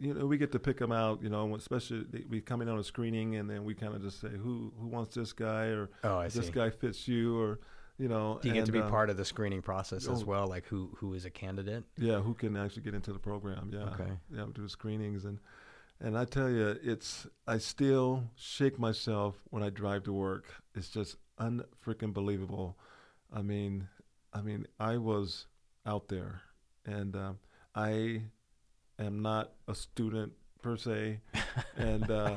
[0.00, 1.22] You know, we get to pick them out.
[1.22, 4.20] You know, especially we come in on a screening, and then we kind of just
[4.20, 6.40] say who who wants this guy, or Oh, I see.
[6.40, 7.60] this guy fits you, or
[7.98, 8.38] you know.
[8.40, 10.26] Do you get to be uh, part of the screening process as oh.
[10.26, 10.46] well?
[10.46, 11.84] Like who who is a candidate?
[11.98, 13.70] Yeah, who can actually get into the program?
[13.72, 14.12] Yeah, Okay.
[14.34, 15.38] yeah, we do the screenings and
[16.04, 20.44] and I tell you, it's I still shake myself when I drive to work.
[20.74, 22.76] It's just unfreaking believable.
[23.32, 23.88] I mean,
[24.32, 25.46] I mean, I was
[25.86, 26.42] out there,
[26.86, 27.38] and um,
[27.74, 28.22] I
[28.98, 30.32] am not a student
[30.62, 31.20] per se,
[31.76, 32.36] and uh,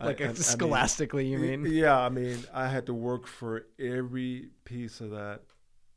[0.00, 1.64] like I- I- I mean- scholastically, you mean?
[1.66, 5.42] Yeah, I mean, I had to work for every piece of that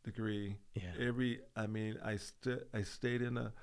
[0.03, 0.57] degree.
[0.73, 0.91] Yeah.
[0.99, 3.53] Every, I mean, I st- I stayed in a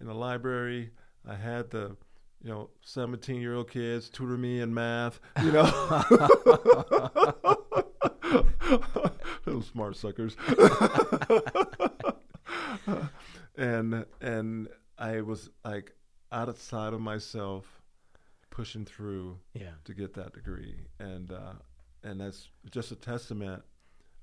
[0.00, 0.90] in a library.
[1.26, 1.96] I had the,
[2.42, 5.20] you know, seventeen year old kids tutor me in math.
[5.42, 5.64] You know,
[9.46, 10.36] Little smart suckers.
[13.56, 14.68] and and
[14.98, 15.92] I was like
[16.32, 17.82] outside of myself,
[18.50, 19.70] pushing through Yeah.
[19.84, 21.52] to get that degree, and uh,
[22.02, 23.62] and that's just a testament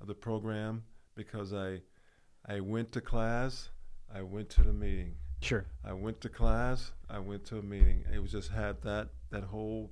[0.01, 0.83] of the program
[1.15, 1.81] because I
[2.47, 3.69] I went to class,
[4.13, 5.65] I went to the meeting, Sure.
[5.83, 8.03] I went to class, I went to a meeting.
[8.13, 9.91] It was just had that that whole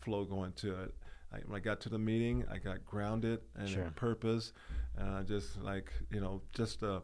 [0.00, 0.94] flow going to it.
[1.32, 3.92] I, when I got to the meeting, I got grounded and Sure.
[3.96, 4.52] purpose,
[4.96, 7.02] and I just like you know just the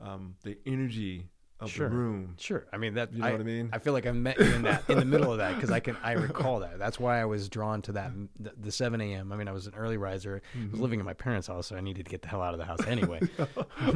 [0.00, 1.88] um, the energy of Sure.
[1.88, 2.34] the room.
[2.38, 2.66] Sure.
[2.72, 3.12] I mean that.
[3.12, 3.70] You know I, what I mean?
[3.72, 5.80] I feel like I met you in that in the middle of that because I
[5.80, 6.78] can I recall that.
[6.78, 9.32] That's why I was drawn to that the, the 7 a.m.
[9.32, 10.42] I mean, I was an early riser.
[10.54, 10.70] I Mm-hmm.
[10.72, 12.58] was living in my parents' house, so I needed to get the hell out of
[12.60, 13.20] the house anyway.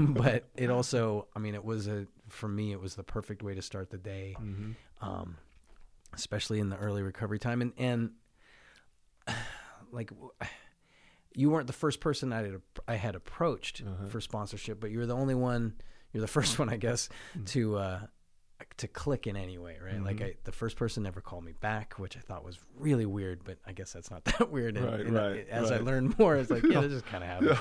[0.09, 3.55] but it also, I mean, it was a for me, it was the perfect way
[3.55, 4.73] to start the day, Mm-hmm.
[5.07, 5.37] um,
[6.15, 7.61] especially in the early recovery time.
[7.63, 8.11] And and
[9.93, 10.11] like
[11.35, 14.09] you weren't the first person I had I had approached Uh-huh.
[14.09, 15.75] for sponsorship, but you were the only one.
[16.13, 17.09] You're the first one, I guess,
[17.39, 17.47] Mm.
[17.51, 18.01] to uh,
[18.77, 20.03] to click in any way, right?
[20.03, 20.25] Like Mhm.
[20.27, 23.59] I, the first person never called me back, which I thought was really weird, but
[23.67, 24.77] I guess that's not that weird.
[24.77, 27.31] And, Right, and right, as I learned more, it's like, yeah, this just kind of
[27.31, 27.59] happened.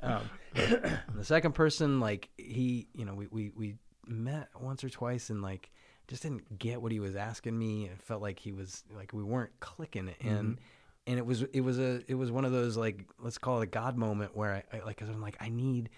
[0.00, 0.30] Um,
[1.16, 3.74] the second person, like he, you know, we, we, we
[4.08, 5.70] met once or twice and like
[6.08, 7.84] just didn't get what he was asking me.
[7.84, 10.62] And it felt like he was like, we weren't clicking and, Mm-hmm.
[11.06, 13.64] and it was, it was a, it was one of those, like, let's call it
[13.64, 15.90] a God moment where I, I like, i I'm like, I need,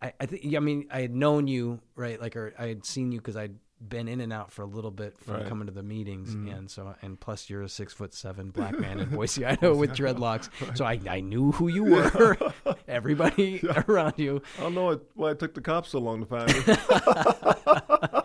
[0.00, 2.20] I, I think, I mean, I had known you, right?
[2.20, 4.90] Like, or I had seen you cause I'd been in and out for a little
[4.90, 5.46] bit from Right.
[5.46, 6.34] coming to the meetings.
[6.34, 6.56] Mhm.
[6.56, 9.90] And so, and plus you're a six foot seven black man in Boise, Idaho with
[9.90, 10.48] dreadlocks.
[10.76, 12.36] So I, I knew who you were,
[12.88, 14.40] everybody around you.
[14.58, 16.74] I don't know why it took the cops so long to find me.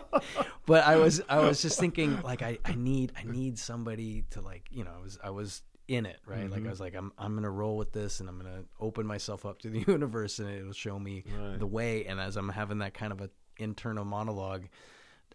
[0.66, 4.40] But I was, I was just thinking like, I, I need, I need somebody to
[4.40, 6.48] like, you know, I was, I was in it, right?
[6.48, 6.70] Like I Mhm.
[6.70, 9.68] was like, I'm I'm gonna roll with this, and I'm gonna open myself up to
[9.70, 11.58] the universe, and it'll show me Right.
[11.58, 12.04] the way.
[12.04, 14.68] And as I'm having that kind of a internal monologue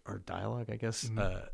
[0.06, 1.18] or dialogue, I guess, Mhm.
[1.18, 1.46] uh,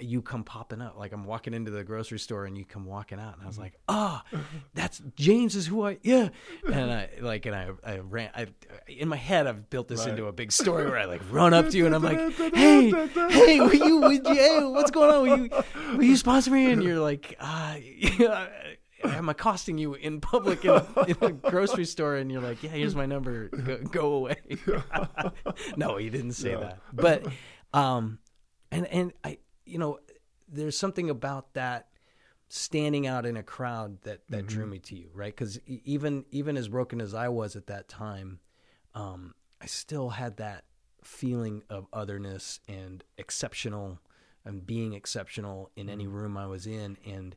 [0.00, 0.96] you come popping up.
[0.96, 3.56] Like I'm walking into the grocery store, and you come walking out, and I was
[3.56, 3.62] Mm-hmm.
[3.64, 4.24] like, ah,
[4.72, 6.28] that's James is who I yeah.
[6.72, 8.30] And I like, and I I ran.
[8.32, 8.46] I
[8.86, 10.10] in my head, I've built this Right.
[10.10, 12.20] into a big story where I like run up to you, and I'm like,
[12.54, 12.90] hey,
[13.30, 15.22] hey, will you, will you hey, what's going on?
[15.28, 15.50] Will you,
[15.96, 16.70] will you sponsor me?
[16.70, 17.76] And you're like, ah,
[19.04, 22.70] I'm accosting you in public in a, in a grocery store, and you're like, yeah,
[22.70, 23.48] here's my number.
[23.48, 24.36] Go, go away.
[25.76, 26.60] no, you didn't say No.
[26.60, 26.78] that.
[26.92, 27.26] But,
[27.72, 28.18] um,
[28.70, 29.98] and and I, you know,
[30.48, 31.88] there's something about that
[32.48, 35.34] standing out in a crowd that that drew me to you, right?
[35.34, 38.40] Because even even as broken as I was at that time,
[38.94, 40.64] um, I still had that
[41.04, 44.00] feeling of otherness and exceptional
[44.44, 46.96] and being exceptional in any room I was in.
[47.06, 47.36] And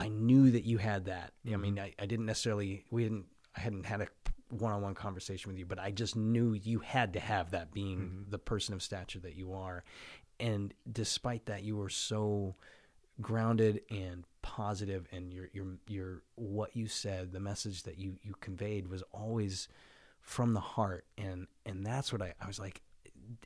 [0.00, 1.32] I knew that you had that.
[1.44, 1.60] I mm-hmm.
[1.60, 3.26] mean, I, I didn't necessarily, we didn't,
[3.56, 4.08] I hadn't had a
[4.50, 7.72] one on one conversation with you, but I just knew you had to have that
[7.72, 8.30] being mm-hmm.
[8.30, 9.84] the person of stature that you are.
[10.40, 12.56] And despite that, you were so
[13.20, 18.34] grounded and positive and your your your what you said the message that you you
[18.40, 19.68] conveyed was always
[20.20, 22.82] from the heart and and that's what I, I was like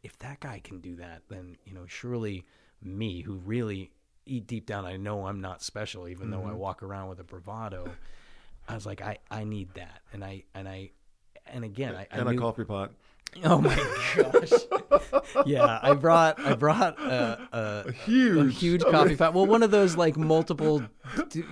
[0.02, 2.46] if that guy can do that then you know surely
[2.82, 3.92] me who really
[4.28, 6.58] eat deep down i know i'm not special even though i mm-hmm.
[6.58, 7.90] walk around with a bravado
[8.68, 10.90] i was like i i need that and i and i
[11.46, 12.92] and again i, I and a coffee pot.
[13.44, 13.76] oh my
[14.16, 14.50] gosh
[15.44, 19.62] yeah i brought i brought a, a, A huge, a huge coffee pot well one
[19.62, 20.82] of those like multiple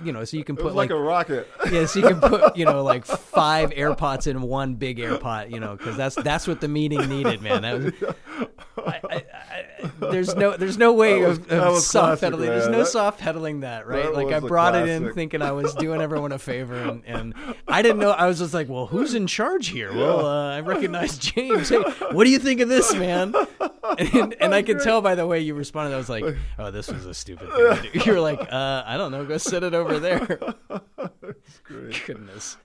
[0.03, 1.47] you know so you can put was like, a rocket.
[1.71, 3.05] yeah, so you can put you know like
[3.37, 6.67] five air pots in one big air pot, you know, because that's that's what the
[6.67, 7.61] meeting needed, man.
[7.61, 7.93] That was,
[8.85, 9.23] I, I,
[9.99, 12.49] there's no there's no way was- of, of soft pedaling.
[12.49, 14.03] There's no That- soft pedaling that, right?
[14.03, 17.33] that like I brought it in thinking I was doing everyone a favor, and, and
[17.67, 18.11] I didn't know.
[18.11, 19.93] I was just like, well, who's in charge here?
[19.93, 21.69] Well, uh, I recognize James.
[21.69, 23.33] Hey, what do you think of this, man?
[23.97, 25.93] And, and I could tell by the way you responded.
[25.93, 26.23] I was like,
[26.59, 27.99] oh, this was a stupid thing to do.
[28.05, 30.39] You were like, uh, I don't know, go set it over there.
[32.05, 32.57] Goodness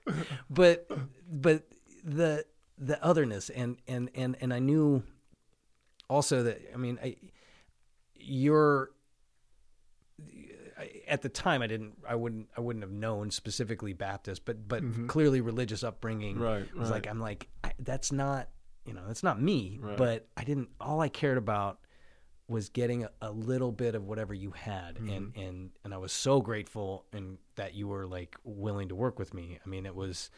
[0.49, 0.87] but
[1.29, 1.63] but
[2.03, 2.45] the
[2.77, 5.03] the otherness and and and and i knew
[6.09, 7.15] also that i mean i
[8.15, 8.91] you're
[11.07, 14.83] at the time i didn't i wouldn't i wouldn't have known specifically baptist but but
[14.83, 15.07] mm-hmm.
[15.07, 16.95] clearly religious upbringing Right, was right.
[16.95, 18.49] like i'm like I, that's not
[18.85, 19.97] you know that's not me Right.
[19.97, 21.79] but i didn't all i cared about
[22.47, 25.09] was getting a, a little bit of whatever you had mm-hmm.
[25.09, 29.17] and and and I was so grateful and that you were like willing to work
[29.17, 29.59] with me.
[29.65, 30.29] I mean it was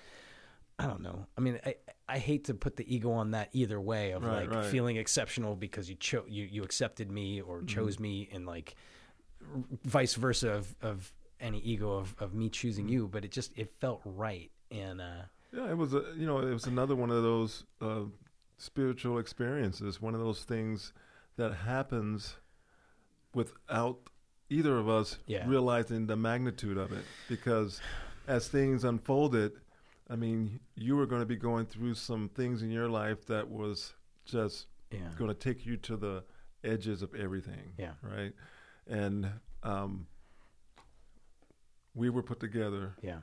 [0.77, 1.25] I don't know.
[1.37, 1.75] I mean I
[2.07, 4.65] I hate to put the ego on that either way of Right, like right.
[4.65, 8.75] feeling exceptional because you chose you you accepted me or chose me and like
[9.41, 13.57] r- vice versa of of any ego of of me choosing you, but it just
[13.57, 15.23] it felt right and uh
[15.53, 18.01] Yeah, it was a you know it was another one of those uh,
[18.57, 20.01] spiritual experiences.
[20.01, 20.93] One of those things
[21.37, 22.35] that happens
[23.33, 23.99] without
[24.49, 25.47] either of us Yeah.
[25.47, 27.03] realizing the magnitude of it.
[27.27, 27.81] Because
[28.27, 29.53] as things unfolded,
[30.09, 33.49] I mean, you were going to be going through some things in your life that
[33.49, 33.93] was
[34.25, 34.99] just yeah.
[35.17, 36.23] going to take you to the
[36.63, 37.73] edges of everything.
[37.77, 37.93] Yeah.
[38.03, 38.33] Right.
[38.87, 39.27] And
[39.63, 40.07] um,
[41.93, 43.19] we were put together Yeah.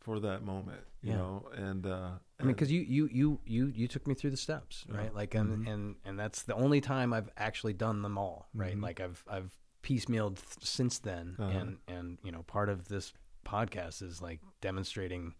[0.00, 1.16] for that moment, you Yeah.
[1.18, 4.36] know, and uh, I mean, because you, you you you you took me through the
[4.36, 4.96] steps, Yeah.
[4.96, 5.14] right?
[5.14, 5.72] Like, and, Mhm.
[5.72, 8.76] and and that's the only time I've actually done them all, right?
[8.76, 8.82] Mhm.
[8.82, 11.50] Like, I've I've piecemealed th- since then, Uh-huh.
[11.58, 13.12] and and you know, part of this
[13.44, 15.34] podcast is like demonstrating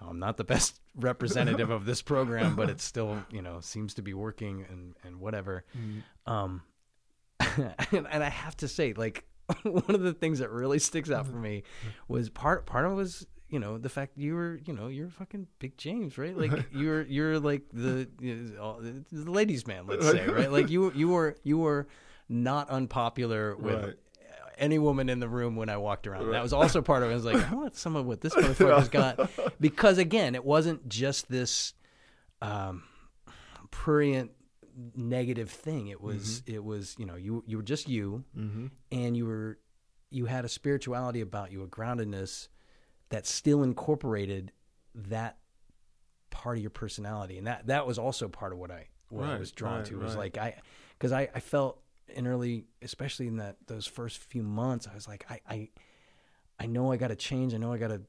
[0.00, 4.02] I'm not the best representative of this program, but it still you know seems to
[4.02, 5.64] be working and and whatever.
[5.76, 6.02] Mhm.
[6.30, 6.62] Um,
[7.92, 9.24] and, and I have to say, like,
[9.62, 11.62] one of the things that really sticks out for me
[12.08, 15.10] was part part of it was you know the fact you were you know you're
[15.10, 20.10] fucking big James right like you're you're like the you know, the ladies man let's
[20.10, 21.86] say right like you you were you were
[22.28, 23.94] not unpopular with Right.
[24.58, 26.30] Any woman in the room when I walked around.
[26.30, 27.12] That was also part of it.
[27.12, 29.30] I was like, I want some of what this motherfucker's got.
[29.60, 31.74] Because again, it wasn't just this
[32.42, 32.82] um,
[33.70, 34.32] prurient
[34.96, 35.88] negative thing.
[35.88, 38.70] It was it was, you know, you you were just you Mhm.
[38.92, 39.58] and you were
[40.10, 42.48] you had a spirituality about you, a groundedness
[43.08, 44.52] that still incorporated
[44.94, 45.38] that
[46.30, 47.38] part of your personality.
[47.38, 49.98] And that that was also part of what I what I was drawn right, to.
[49.98, 50.34] Was right.
[50.34, 50.60] like I
[50.98, 55.08] because I, I felt in early especially in that those first few months, I was
[55.08, 55.68] like, I I,
[56.60, 58.02] I know I gotta change, I know I gotta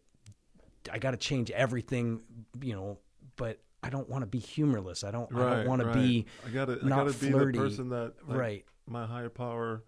[0.92, 2.22] I gotta change everything,
[2.62, 3.00] you know,
[3.36, 5.04] but I don't want to be humorless.
[5.04, 5.94] I don't I don't want right.
[5.94, 8.66] to be I gotta, I not gotta be the person that like, right.
[8.88, 9.84] my higher power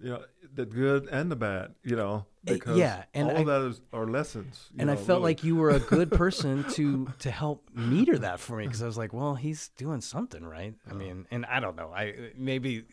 [0.00, 0.22] you know
[0.54, 1.74] the good and the bad.
[1.82, 4.68] You know, eh, because yeah, and all I- of that is, are lessons.
[4.72, 5.22] you and I felt really.
[5.22, 8.86] like you were a good person to to help meter that for me because I
[8.86, 10.74] was like, well, he's doing something right.
[10.88, 12.84] I mean, and I don't know, I maybe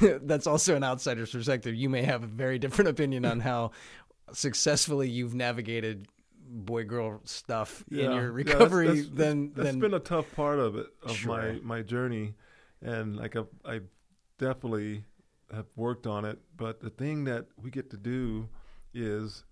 [0.22, 1.74] that's also an outsider's perspective.
[1.74, 3.70] You may have a very different opinion on how
[4.32, 6.06] successfully you've navigated
[6.48, 8.86] boy girl stuff in Yeah, your yeah, that's- recovery.
[9.00, 11.36] that's, then that's then been a tough part of it of Sure.
[11.36, 12.34] my my journey,
[12.82, 13.80] and like I, I
[14.38, 15.04] definitely
[15.54, 16.38] have worked on it.
[16.56, 18.48] But the thing that we get to do
[18.94, 19.44] is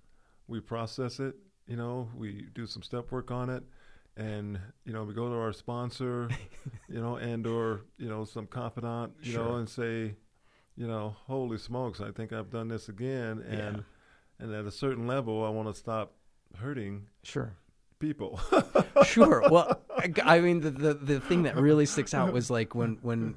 [0.47, 1.35] we process it.
[1.67, 3.63] You know, we do some step work on it,
[4.17, 6.29] and you know we go to our sponsor,
[6.89, 10.15] you know, and or you know some confidant, you know, and say,
[10.77, 13.83] you know, holy smokes, I think I've done this again, and Yeah.
[14.41, 16.15] and at a certain level, I want to stop
[16.57, 17.57] hurting sure.
[17.99, 18.41] people.
[19.05, 19.43] sure.
[19.51, 22.99] Well, I, I mean, the, the the thing that really sticks out was like when
[23.03, 23.35] when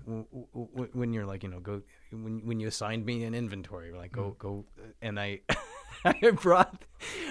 [0.51, 1.81] when, when you're like, you know, go
[2.11, 4.38] when when you assigned me an inventory, like go mm.
[4.38, 4.65] go,
[5.01, 5.41] and I.
[6.23, 6.85] I brought,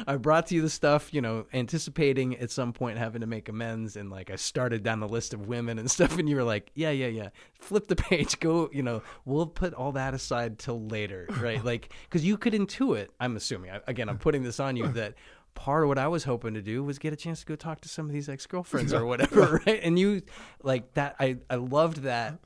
[0.06, 3.48] I brought to you the stuff, you know, anticipating at some point having to make
[3.48, 6.44] amends, and like I started down the list of women and stuff, and you were
[6.44, 7.28] like, yeah, yeah, yeah,
[7.60, 11.56] flip the page, go, you know, we'll put all that aside till later, right?
[11.64, 13.08] Like, because you could intuit.
[13.18, 15.14] I'm assuming, I- again, I'm putting this on you that
[15.54, 17.80] part of what I was hoping to do was get a chance to go talk
[17.80, 19.80] to some of these ex girlfriends or whatever, right?
[19.82, 20.22] And you
[20.62, 21.16] like that.
[21.18, 22.38] I I loved that.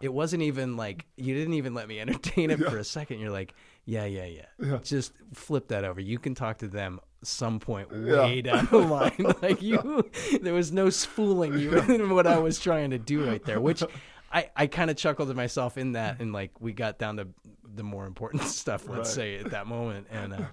[0.00, 3.18] It wasn't even like you didn't even let me entertain it for a second.
[3.20, 3.52] You're like,
[3.84, 4.78] yeah, yeah, yeah, Yeah.
[4.82, 6.00] Just flip that over.
[6.00, 8.22] You can talk to them some point Yeah.
[8.26, 9.34] way down the line.
[9.42, 10.08] like you,
[10.40, 13.60] there was no fooling you in what I was trying to do right there.
[13.60, 13.82] Which
[14.32, 17.28] I I kind of chuckled to myself in that, and like we got down to
[17.74, 18.88] the more important stuff.
[18.88, 19.14] Let's Right.
[19.14, 20.32] say at that moment, and.
[20.34, 20.46] Uh,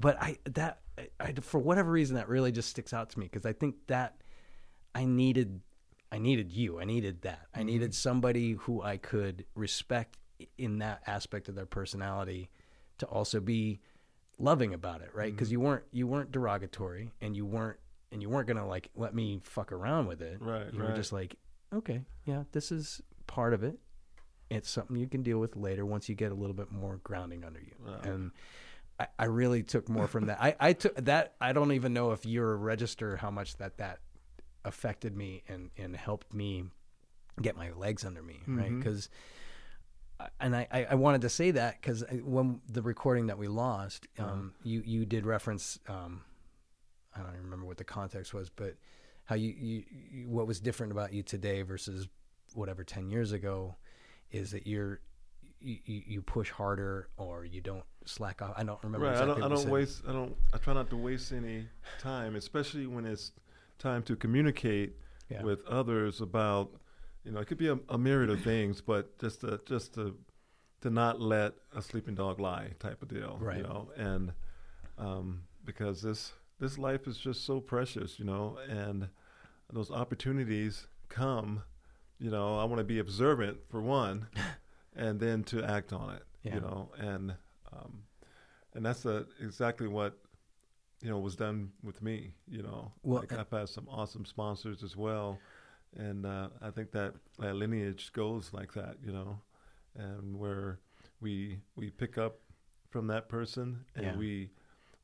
[0.00, 3.24] but I that I, I for whatever reason that really just sticks out to me
[3.26, 4.16] because I think that
[4.94, 5.60] I needed
[6.12, 10.18] I needed you I needed that I needed somebody who I could respect
[10.58, 12.50] in that aspect of their personality
[12.98, 13.80] to also be
[14.38, 17.78] loving about it right because you weren't you weren't derogatory and you weren't
[18.12, 21.12] and you weren't gonna like let me fuck around with it Right, you were just
[21.12, 21.36] like
[21.74, 23.78] okay yeah this is part of it
[24.48, 27.44] it's something you can deal with later once you get a little bit more grounding
[27.44, 28.04] under you Right.
[28.06, 28.30] and
[28.98, 30.42] I, I really took more from that.
[30.42, 31.32] I, I took that.
[31.40, 34.00] I don't even know if you're a register how much that that
[34.64, 36.64] affected me and and helped me
[37.40, 38.70] get my legs under me, right?
[38.70, 38.78] Mhm.
[38.78, 39.08] Because,
[40.40, 44.54] and I, I wanted to say that because when the recording that we lost, um,
[44.62, 46.22] you you did reference, um,
[47.14, 48.76] I don't even remember what the context was, but
[49.24, 52.08] how you, you, you what was different about you today versus
[52.54, 53.76] whatever ten years ago
[54.30, 55.00] is that you're
[55.60, 58.54] you, you push harder or you don't slack off.
[58.56, 59.06] I don't remember.
[59.06, 59.12] right.
[59.12, 59.58] exactly I don't.
[59.58, 60.02] I don't waste.
[60.08, 60.36] I don't.
[60.54, 61.66] I try not to waste any
[62.00, 63.32] time, especially when it's
[63.78, 64.96] time to communicate
[65.28, 65.42] Yeah.
[65.42, 66.70] with others about.
[67.24, 70.16] You know, it could be a, a myriad of things, but just to just to
[70.80, 73.38] to not let a sleeping dog lie, type of deal.
[73.40, 73.58] Right.
[73.58, 74.32] You know, and
[74.98, 79.08] um, because this this life is just so precious, you know, and
[79.72, 81.62] those opportunities come.
[82.18, 84.28] You know, I want to be observant for one,
[84.96, 86.22] and then to act on it.
[86.42, 86.54] Yeah.
[86.54, 87.34] You know, and
[87.72, 88.02] um,
[88.74, 90.18] and that's uh exactly what
[91.02, 92.32] you know was done with me.
[92.48, 95.38] You know, Well, like I've had some awesome sponsors as well,
[95.96, 98.96] and uh, I think that that lineage goes like that.
[99.04, 99.40] You know,
[99.96, 100.78] and where
[101.20, 102.38] we we pick up
[102.90, 104.16] from that person and Yeah.
[104.16, 104.50] we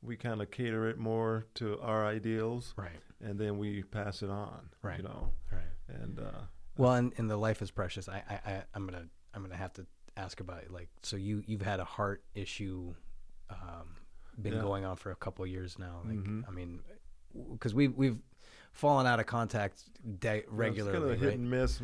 [0.03, 3.01] we kind of cater it more to our ideals, Right.
[3.21, 4.71] and then we pass it on.
[4.83, 4.99] Right.
[4.99, 5.63] You know, Right.
[6.03, 6.43] and uh,
[6.77, 8.09] Well, and, and the life is precious.
[8.09, 10.71] I, I, I I'm gonna I'm gonna have to ask about it.
[10.71, 12.95] Like, so you you've had a heart issue,
[13.51, 13.97] um,
[14.41, 14.61] been Yeah.
[14.61, 16.03] going on for a couple of years now.
[16.05, 16.45] Like, Mhm.
[16.47, 16.83] I mean,
[17.53, 18.19] because we we've
[18.77, 19.85] fallen out of contact
[20.21, 21.39] de- It's regularly, kind of hit right?
[21.39, 21.81] and miss.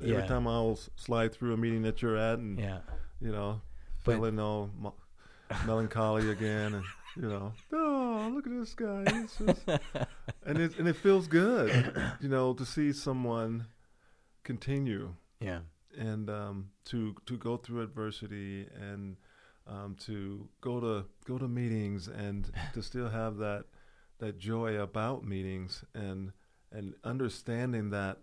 [0.00, 0.26] Every Yeah.
[0.26, 2.80] time I'll slide through a meeting that you're at, and Yeah.
[3.20, 3.60] you know,
[4.04, 4.94] But- feeling all mo-
[5.66, 6.84] melancholy again, and
[7.16, 9.04] you know, oh, look at this guy,
[10.46, 11.70] and it and it feels good,
[12.20, 13.66] you know, to see someone
[14.44, 15.60] continue Yeah.
[15.96, 19.16] and um, to to go through adversity and
[19.66, 23.64] um, to go to go to meetings and to still have that
[24.20, 26.32] that joy about meetings and
[26.72, 28.18] and understanding that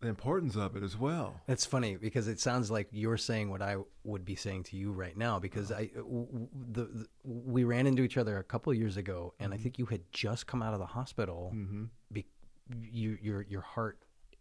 [0.00, 1.40] the importance of it as well.
[1.48, 4.92] It's funny because it sounds like you're saying what I would be saying to you
[4.92, 5.38] right now.
[5.38, 9.32] Because I, w- the, the we ran into each other a couple of years ago,
[9.40, 11.50] and I think you had just come out of the hospital.
[11.54, 11.84] Mm-hmm.
[12.12, 12.26] Be,
[12.90, 13.98] you, your your heart,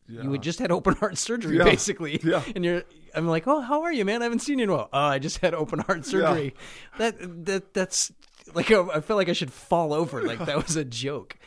[0.10, 0.24] Yeah.
[0.24, 1.64] you had just had open heart surgery, Yeah.
[1.64, 2.20] basically.
[2.24, 2.44] Yeah.
[2.54, 2.84] And you're,
[3.14, 4.22] I'm like, oh, how are you, man?
[4.22, 4.90] I haven't seen you in a while.
[4.92, 6.54] Oh, I just had open heart surgery.
[6.98, 8.12] That that that's
[8.54, 10.22] like I I felt like I should fall over.
[10.24, 11.38] Like that was a joke.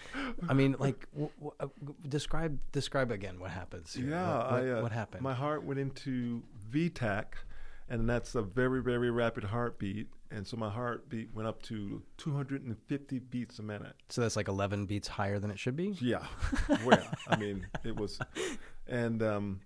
[0.49, 1.67] I mean, like, w- w- uh,
[2.09, 3.95] describe describe again what happens.
[3.95, 4.11] here.
[4.11, 5.23] Yeah, What, what, I, uh, what happened?
[5.23, 7.37] My heart went into V-tach,
[7.89, 10.09] and that's a very very rapid heartbeat.
[10.31, 13.95] And so my heartbeat went up to 250 beats a minute.
[14.11, 15.97] So that's like 11 beats higher than it should be.
[16.03, 16.27] Yeah,
[16.85, 18.19] well, I mean, it was,
[18.87, 19.61] and um,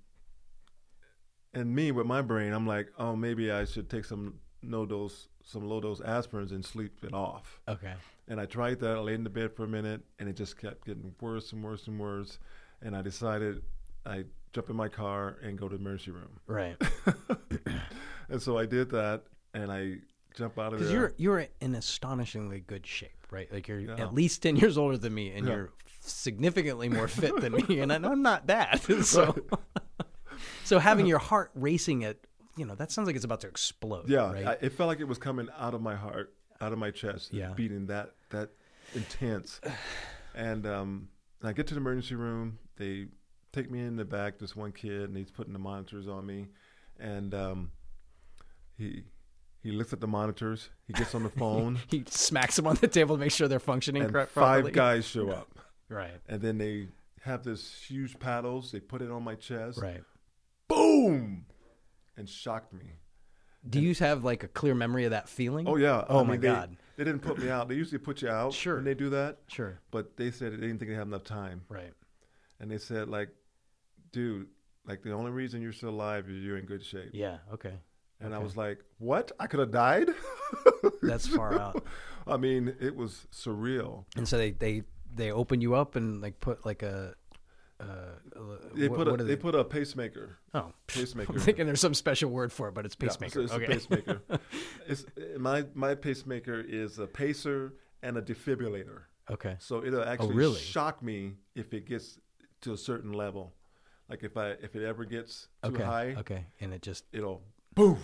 [1.55, 5.27] and me with my brain, I'm like, oh, maybe I should take some no dose,
[5.45, 7.61] some low dose aspirins and sleep it off.
[7.69, 7.95] Okay.
[8.29, 8.97] And I tried that.
[8.97, 11.63] I laid in the bed for a minute, and it just kept getting worse and
[11.63, 12.39] worse and worse.
[12.81, 13.63] And I decided
[14.07, 16.39] I jump in my car and go to the emergency room.
[16.47, 16.77] Right.
[18.29, 19.23] and so I did that,
[19.55, 19.97] and I
[20.35, 20.89] jump out of there.
[20.89, 23.53] Because you're you're in astonishingly good shape, right?
[23.53, 23.97] Like you're Yeah.
[23.99, 25.55] at least ten years older than me, and Yeah.
[25.55, 25.71] you're
[26.01, 28.81] significantly more fit than me, and I'm not bad.
[29.05, 29.35] So,
[30.65, 32.17] so having your heart racing at
[32.57, 34.09] you know that sounds like it's about to explode.
[34.09, 34.47] Yeah, right?
[34.47, 37.33] I, it felt like it was coming out of my heart, out of my chest,
[37.33, 37.53] Yeah.
[37.55, 38.51] beating that that
[38.95, 39.61] intense.
[40.35, 41.09] And um,
[41.43, 42.59] I get to the emergency room.
[42.77, 43.07] They
[43.53, 44.39] take me in the back.
[44.39, 46.49] This one kid, and he's putting the monitors on me,
[46.99, 47.71] and um,
[48.77, 49.05] he
[49.63, 50.69] he looks at the monitors.
[50.87, 53.59] He gets on the phone, he smacks them on the table to make sure they're
[53.61, 55.49] functioning and five guys show up,
[55.89, 56.19] Right.
[56.29, 56.89] and then they
[57.23, 58.73] have this huge paddles.
[58.73, 59.79] They put it on my chest.
[59.81, 60.03] Right.
[60.69, 61.45] Boom,
[62.17, 62.99] and shocked me.
[63.69, 65.69] Do you have like a clear memory of that feeling?
[65.69, 66.05] Oh yeah.
[66.09, 66.77] Oh I my mean, they- God.
[66.97, 67.69] They didn't put me out.
[67.69, 68.75] They usually put you out Sure.
[68.77, 69.39] when they do that.
[69.49, 69.81] Sure.
[69.91, 71.63] But they said they didn't think they had enough time.
[71.71, 71.95] Right.
[72.61, 73.31] And they said, like,
[74.13, 74.47] dude,
[74.87, 77.11] like the only reason you're still alive is you're in good shape.
[77.15, 77.39] Yeah.
[77.55, 77.73] Okay.
[78.21, 79.33] And I was like, what?
[79.41, 80.11] I could have died?
[81.03, 81.85] That's far out.
[82.27, 84.05] I mean, it was surreal.
[84.17, 84.83] And so they they
[85.15, 87.15] they open you up and like put like a.
[87.83, 90.39] Uh, They what- put a are they put a pacemaker.
[90.55, 91.33] Oh, Pacemaker.
[91.35, 93.33] I'm thinking there's some special word for it, but it's Yeah, pacemaker.
[93.35, 93.65] so it's okay.
[93.65, 94.21] a pacemaker.
[94.87, 95.05] it's
[95.39, 99.03] my my pacemaker is a pacer and a defibrillator.
[99.31, 99.57] okay.
[99.59, 100.61] So it'll actually Oh, really?
[100.61, 102.19] shock me if it gets
[102.63, 103.55] to a certain level.
[104.09, 105.83] Like if I if it ever gets too Okay.
[105.85, 106.47] high, Okay.
[106.61, 107.43] And it just it'll
[107.75, 107.99] boom.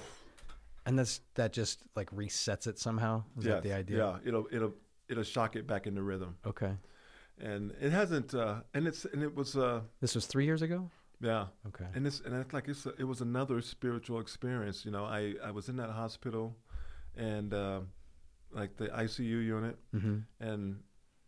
[0.86, 3.24] and that's that just like resets it somehow.
[3.38, 3.98] Is that the idea?
[3.98, 4.74] Yeah, it'll it'll
[5.08, 6.72] it'll shock it back into rhythm, Okay.
[7.40, 8.34] And it hasn't.
[8.34, 10.90] Uh, and it's and it was uh This was three years ago.
[11.20, 11.86] yeah, Okay.
[11.94, 14.84] and it's and it's like it's a, it was another spiritual experience.
[14.84, 16.56] You know, I I was in that hospital,
[17.16, 17.80] and uh,
[18.52, 20.18] like the ICU unit, Mm-hmm.
[20.40, 20.80] and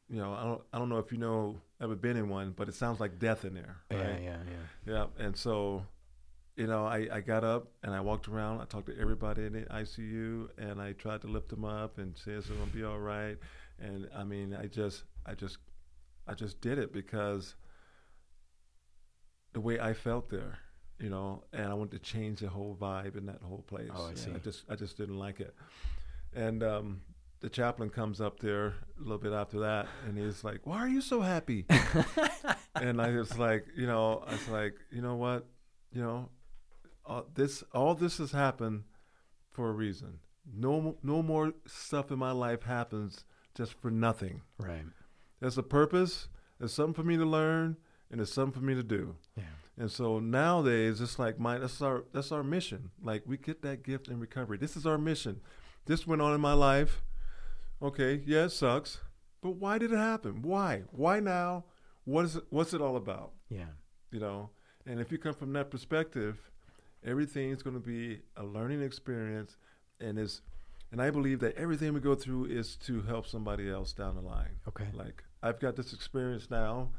[0.08, 2.68] you know I don't I don't know if you know ever been in one, but
[2.68, 3.76] it sounds like death in there.
[3.90, 4.18] Yeah.
[4.18, 4.36] Yeah.
[4.54, 4.66] Yeah.
[4.92, 5.86] Yeah, and so,
[6.56, 8.60] you know, I, I got up and I walked around.
[8.60, 12.16] I talked to everybody in the ICU, and I tried to lift them up and
[12.18, 13.38] say it's gonna be all right.
[13.78, 15.56] And I mean, I just, I just,
[16.30, 17.56] I just did it because
[19.52, 20.58] the way I felt there,
[21.00, 23.90] you know, and I wanted to change the whole vibe in that whole place.
[23.92, 24.30] Oh, I see.
[24.32, 25.52] I just, I just didn't like it.
[26.32, 27.00] And um,
[27.40, 30.88] the chaplain comes up there a little bit after that, and he's like, "Why are
[30.88, 31.66] you so happy?"
[32.76, 35.46] and I was like, you know, I was like, you know what,
[35.92, 36.28] you know,
[37.06, 38.84] uh, this all this has happened
[39.50, 40.20] for a reason.
[40.54, 43.24] No, no more stuff in my life happens
[43.56, 44.42] just for nothing.
[44.58, 44.84] Right.
[45.40, 46.28] There's a purpose.
[46.58, 47.76] There's something for me to learn,
[48.10, 49.16] and there's something for me to do.
[49.36, 49.44] Yeah.
[49.78, 52.90] And so nowadays, it's like my that's our that's our mission.
[53.02, 54.58] Like we get that gift in recovery.
[54.58, 55.40] This is our mission.
[55.86, 57.02] This went on in my life.
[57.82, 58.98] Okay, yeah, it sucks,
[59.40, 60.42] but why did it happen?
[60.42, 60.82] Why?
[60.90, 61.64] Why now?
[62.04, 63.32] What is it, what's it all about?
[63.48, 63.72] Yeah.
[64.10, 64.50] You know.
[64.86, 66.50] And if you come from that perspective,
[67.04, 69.56] everything's going to be a learning experience,
[69.98, 70.42] and is,
[70.92, 74.20] and I believe that everything we go through is to help somebody else down the
[74.20, 74.58] line.
[74.68, 74.88] Okay.
[74.92, 76.90] Like I've got this experience now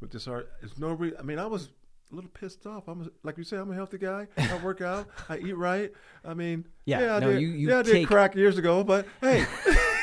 [0.00, 0.50] with this art.
[0.62, 1.70] It's no re- I mean, I was
[2.12, 2.86] a little pissed off.
[2.88, 4.28] I'm a, like you say, I'm a healthy guy.
[4.36, 5.08] I work out.
[5.28, 5.90] I eat right.
[6.24, 8.58] I mean, Yeah, yeah, I no, did, you- you yeah, I did take- crack years
[8.58, 9.44] ago, but hey,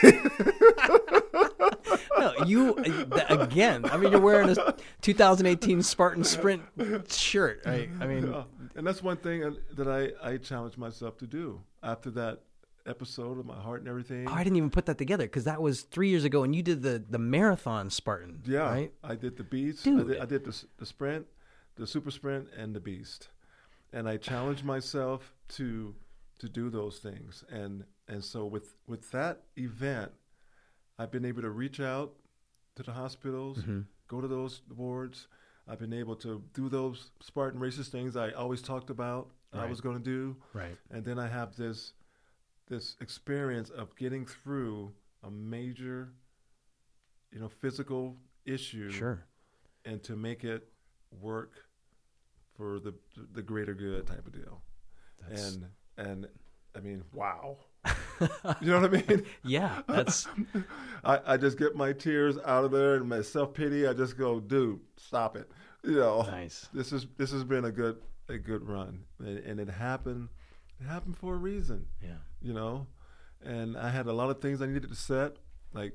[2.20, 3.86] No, you uh, again.
[3.86, 6.62] I mean, you're wearing a 2018 Spartan Sprint
[7.12, 7.62] shirt.
[7.66, 7.90] Right?
[8.00, 8.34] I mean,
[8.76, 12.40] and that's one thing uh, that I I challenged myself to do after that
[12.86, 14.28] episode of my heart and everything.
[14.28, 16.62] oh, I didn't even put that together because that was three years ago, and you
[16.64, 18.42] did the the marathon Spartan.
[18.46, 18.94] Yeah, Right.
[19.04, 19.84] I did the beast.
[19.84, 20.02] Dude.
[20.02, 21.26] I did, I did the, the sprint,
[21.76, 23.30] the super sprint, and the beast,
[23.94, 25.96] and I challenged myself to
[26.40, 27.44] to do those things.
[27.50, 30.12] And and so with with that event,
[31.00, 32.14] I've been able to reach out
[32.76, 33.86] to the hospitals, Mhm.
[34.08, 35.28] go to those wards.
[35.68, 39.80] I've been able to do those Spartan races things I always talked about I was
[39.82, 40.76] going to do, Right.
[40.90, 41.94] and then I have this
[42.74, 44.92] this experience of getting through
[45.24, 46.10] a major,
[47.32, 49.24] you know, physical issue Sure.
[49.86, 50.68] and to make it
[51.22, 51.52] work
[52.58, 52.94] for the
[53.34, 54.62] the greater good type of deal.
[55.22, 55.66] That's, And
[55.98, 56.28] and
[56.76, 57.58] I mean, wow.
[58.62, 59.26] you know what I mean?
[59.44, 60.28] yeah, that's
[61.04, 63.88] I, I just get my tears out of there and my self pity.
[63.88, 65.50] I just go, dude, stop it.
[65.84, 66.70] You know, nice.
[66.74, 67.98] this is this has been a good
[68.30, 70.30] a good run, and, and it happened
[70.80, 71.86] it happened for a reason.
[72.02, 72.18] Yeah.
[72.44, 72.88] You know,
[73.44, 75.38] and I had a lot of things I needed to set,
[75.74, 75.94] like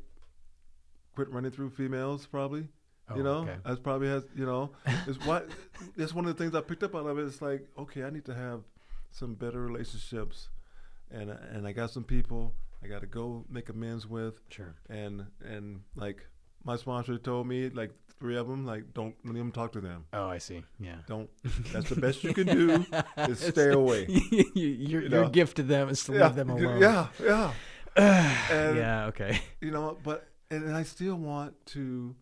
[1.14, 2.68] quit running through females, probably.
[3.10, 3.56] Oh, you know, okay.
[3.64, 4.70] that's probably has you know,
[5.06, 5.48] it's what
[5.96, 7.22] it's one of the things I picked up out of it.
[7.22, 8.62] It's like, okay, I need to have
[9.10, 10.48] some better relationships,
[11.10, 14.74] and and I got some people I got to go make amends with, Sure.
[14.88, 16.26] and and like
[16.64, 20.06] my sponsor told me, like three of them, like don't don't even talk to them.
[20.12, 20.64] Oh, I see.
[20.78, 20.96] Yeah.
[21.06, 21.30] Don't.
[21.72, 22.86] That's the best you can do
[23.16, 24.06] is stay away.
[24.30, 26.80] your your, You your gift to them is to leave them alone.
[26.80, 27.52] Yeah, yeah.
[27.96, 29.06] and yeah.
[29.06, 29.40] Okay.
[29.60, 32.14] you know, but and I still want to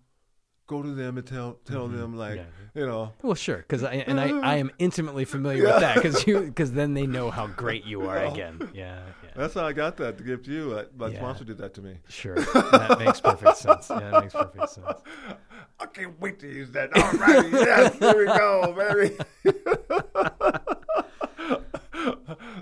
[0.67, 2.51] go to them and tell tell them like Mm-hmm.
[2.75, 2.81] Yeah.
[2.83, 5.73] you know Well, sure, because I and I, I am intimately familiar Yeah.
[5.73, 8.33] with that because you because then they know how great you are Yeah.
[8.33, 8.71] again.
[8.75, 10.65] Yeah, yeah, that's how I got that to give to you.
[10.75, 11.19] Like, my Yeah.
[11.19, 11.99] sponsor did that to me.
[12.09, 12.35] sure.
[12.37, 13.89] That makes perfect sense.
[13.91, 15.01] Yeah, that makes perfect sense.
[15.81, 16.97] I can't wait to use that.
[16.97, 19.17] All right, yes, here we go, baby.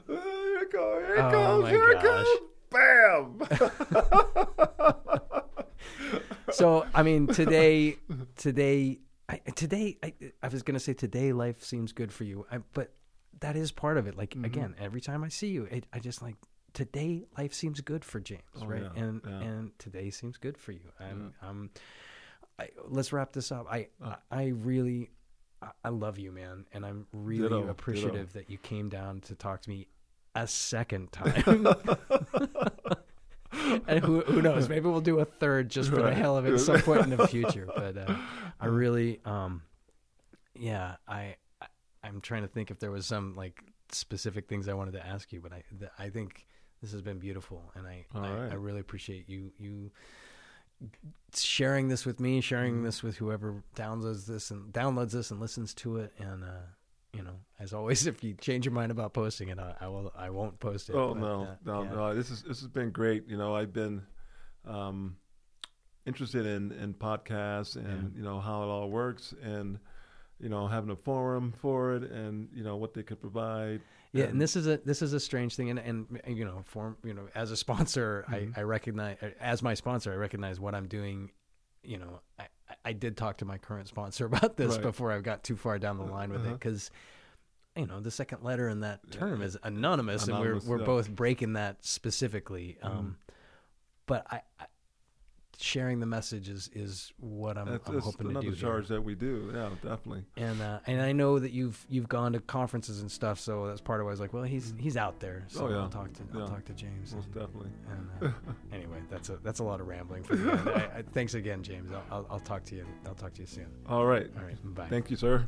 [0.06, 1.04] here it goes.
[1.06, 1.68] Here it Oh, comes.
[1.68, 2.04] Here gosh.
[2.04, 2.28] it comes.
[2.70, 3.38] Bam.
[6.54, 7.96] So I mean, today,
[8.36, 8.98] today,
[9.28, 12.92] I, today, I, I was gonna say today, life seems good for you, I, but
[13.40, 14.16] that is part of it.
[14.16, 14.44] Like Mm-hmm.
[14.44, 16.36] again, every time I see you, it, I just like
[16.72, 18.82] today, life seems good for James, Oh, right?
[18.82, 19.40] yeah, And yeah.
[19.40, 20.92] and today seems good for you.
[20.98, 21.70] And um,
[22.58, 23.66] I, let's wrap this up.
[23.70, 25.10] I I, I really.
[25.82, 29.62] I- love you, man, and I'm really Ditto, appreciative that you came down to talk
[29.62, 29.86] to me
[30.34, 31.66] a second time.
[33.88, 34.68] and who who knows?
[34.68, 37.10] Maybe we'll do a third just for the hell of it at some point in
[37.10, 37.68] the future.
[37.74, 38.16] But uh,
[38.60, 39.62] I really, um,
[40.54, 41.66] yeah, I, I
[42.02, 43.62] I'm trying to think if there was some like
[43.92, 46.46] specific things I wanted to ask you, but I th- I think
[46.82, 48.52] this has been beautiful, and I I, right.
[48.52, 49.90] I really appreciate you you
[51.34, 52.84] sharing this with me, sharing Mm-hmm.
[52.84, 56.44] this with whoever downloads this and downloads this and listens to it, and.
[56.44, 56.48] uh
[57.14, 60.12] you know, as always, if you change your mind about posting it, I, I will.
[60.16, 60.94] I won't post it.
[60.94, 61.90] Oh but, no, uh, no, yeah.
[61.90, 62.14] no!
[62.14, 63.28] This is this has been great.
[63.28, 64.02] You know, I've been
[64.64, 65.16] um,
[66.06, 68.18] interested in in podcasts and Yeah.
[68.18, 69.78] you know how it all works, and
[70.40, 73.80] you know having a forum for it, and you know what they could provide.
[74.12, 76.96] Yeah, and this is a this is a strange thing, and and you know, form
[77.04, 78.52] you know, as a sponsor, Mm-hmm.
[78.56, 81.30] I I recognize as my sponsor, I recognize what I'm doing.
[81.82, 82.46] You know, I
[82.84, 84.82] I- did talk to my current sponsor about this Right.
[84.82, 86.54] before I got too far down the line with it Uh-huh.
[86.54, 86.90] because.
[87.76, 90.86] You know, the second letter in that term is anonymous, Anonymous, and we're we're yeah.
[90.86, 92.78] both breaking that specifically.
[92.84, 92.98] Mm-hmm.
[92.98, 93.16] Um,
[94.06, 94.66] But I, I,
[95.60, 98.52] sharing the message is is what I'm, That's, I'm that's hoping to another do.
[98.52, 99.50] here charge that we do.
[99.54, 100.24] Yeah, definitely.
[100.36, 103.80] and uh, and I know that you've you've gone to conferences and stuff, so that's
[103.80, 105.76] part of why I was like, well, he's he's out there, so Oh, yeah.
[105.78, 107.14] I'll talk to I'll talk to James.
[107.14, 107.70] Most And, definitely.
[107.90, 110.50] and, uh, anyway, that's a that's a lot of rambling for me.
[110.50, 111.90] I, I, thanks again, James.
[111.92, 112.84] I'll, I'll I'll talk to you.
[113.06, 113.66] I'll talk to you soon.
[113.88, 114.30] All right.
[114.38, 114.86] All right, bye.
[114.88, 115.46] Thank you, sir.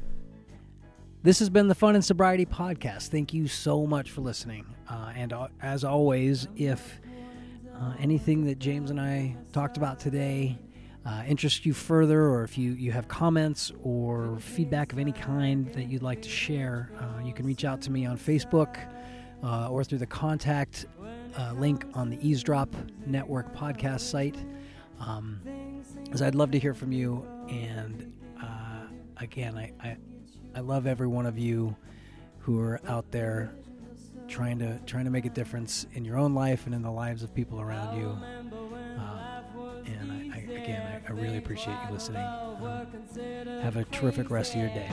[1.22, 3.08] This has been the Fun and Sobriety Podcast.
[3.08, 4.64] Thank you so much for listening.
[4.88, 7.00] Uh, and uh, as always, if
[7.80, 10.58] uh, anything that James and I talked about today
[11.04, 15.72] uh, interests you further, or if you, you have comments or feedback of any kind
[15.74, 18.76] that you'd like to share, uh, you can reach out to me on Facebook
[19.44, 20.86] uh, or through the contact
[21.38, 22.74] uh, link on the Eavesdrop
[23.06, 24.36] Network podcast site.
[24.98, 25.40] Um,
[26.12, 27.26] as I'd love to hear from you.
[27.48, 28.12] And
[28.42, 28.86] uh,
[29.18, 29.96] again, I, I
[30.56, 31.76] I love every one of you
[32.38, 33.52] who are out there
[34.28, 37.22] trying to trying to make a difference in your own life and in the lives
[37.22, 38.08] of people around you.
[38.98, 39.42] Uh,
[39.86, 42.22] and I, I, again, I, I really appreciate you listening.
[42.22, 44.90] Um, have a terrific rest of your day.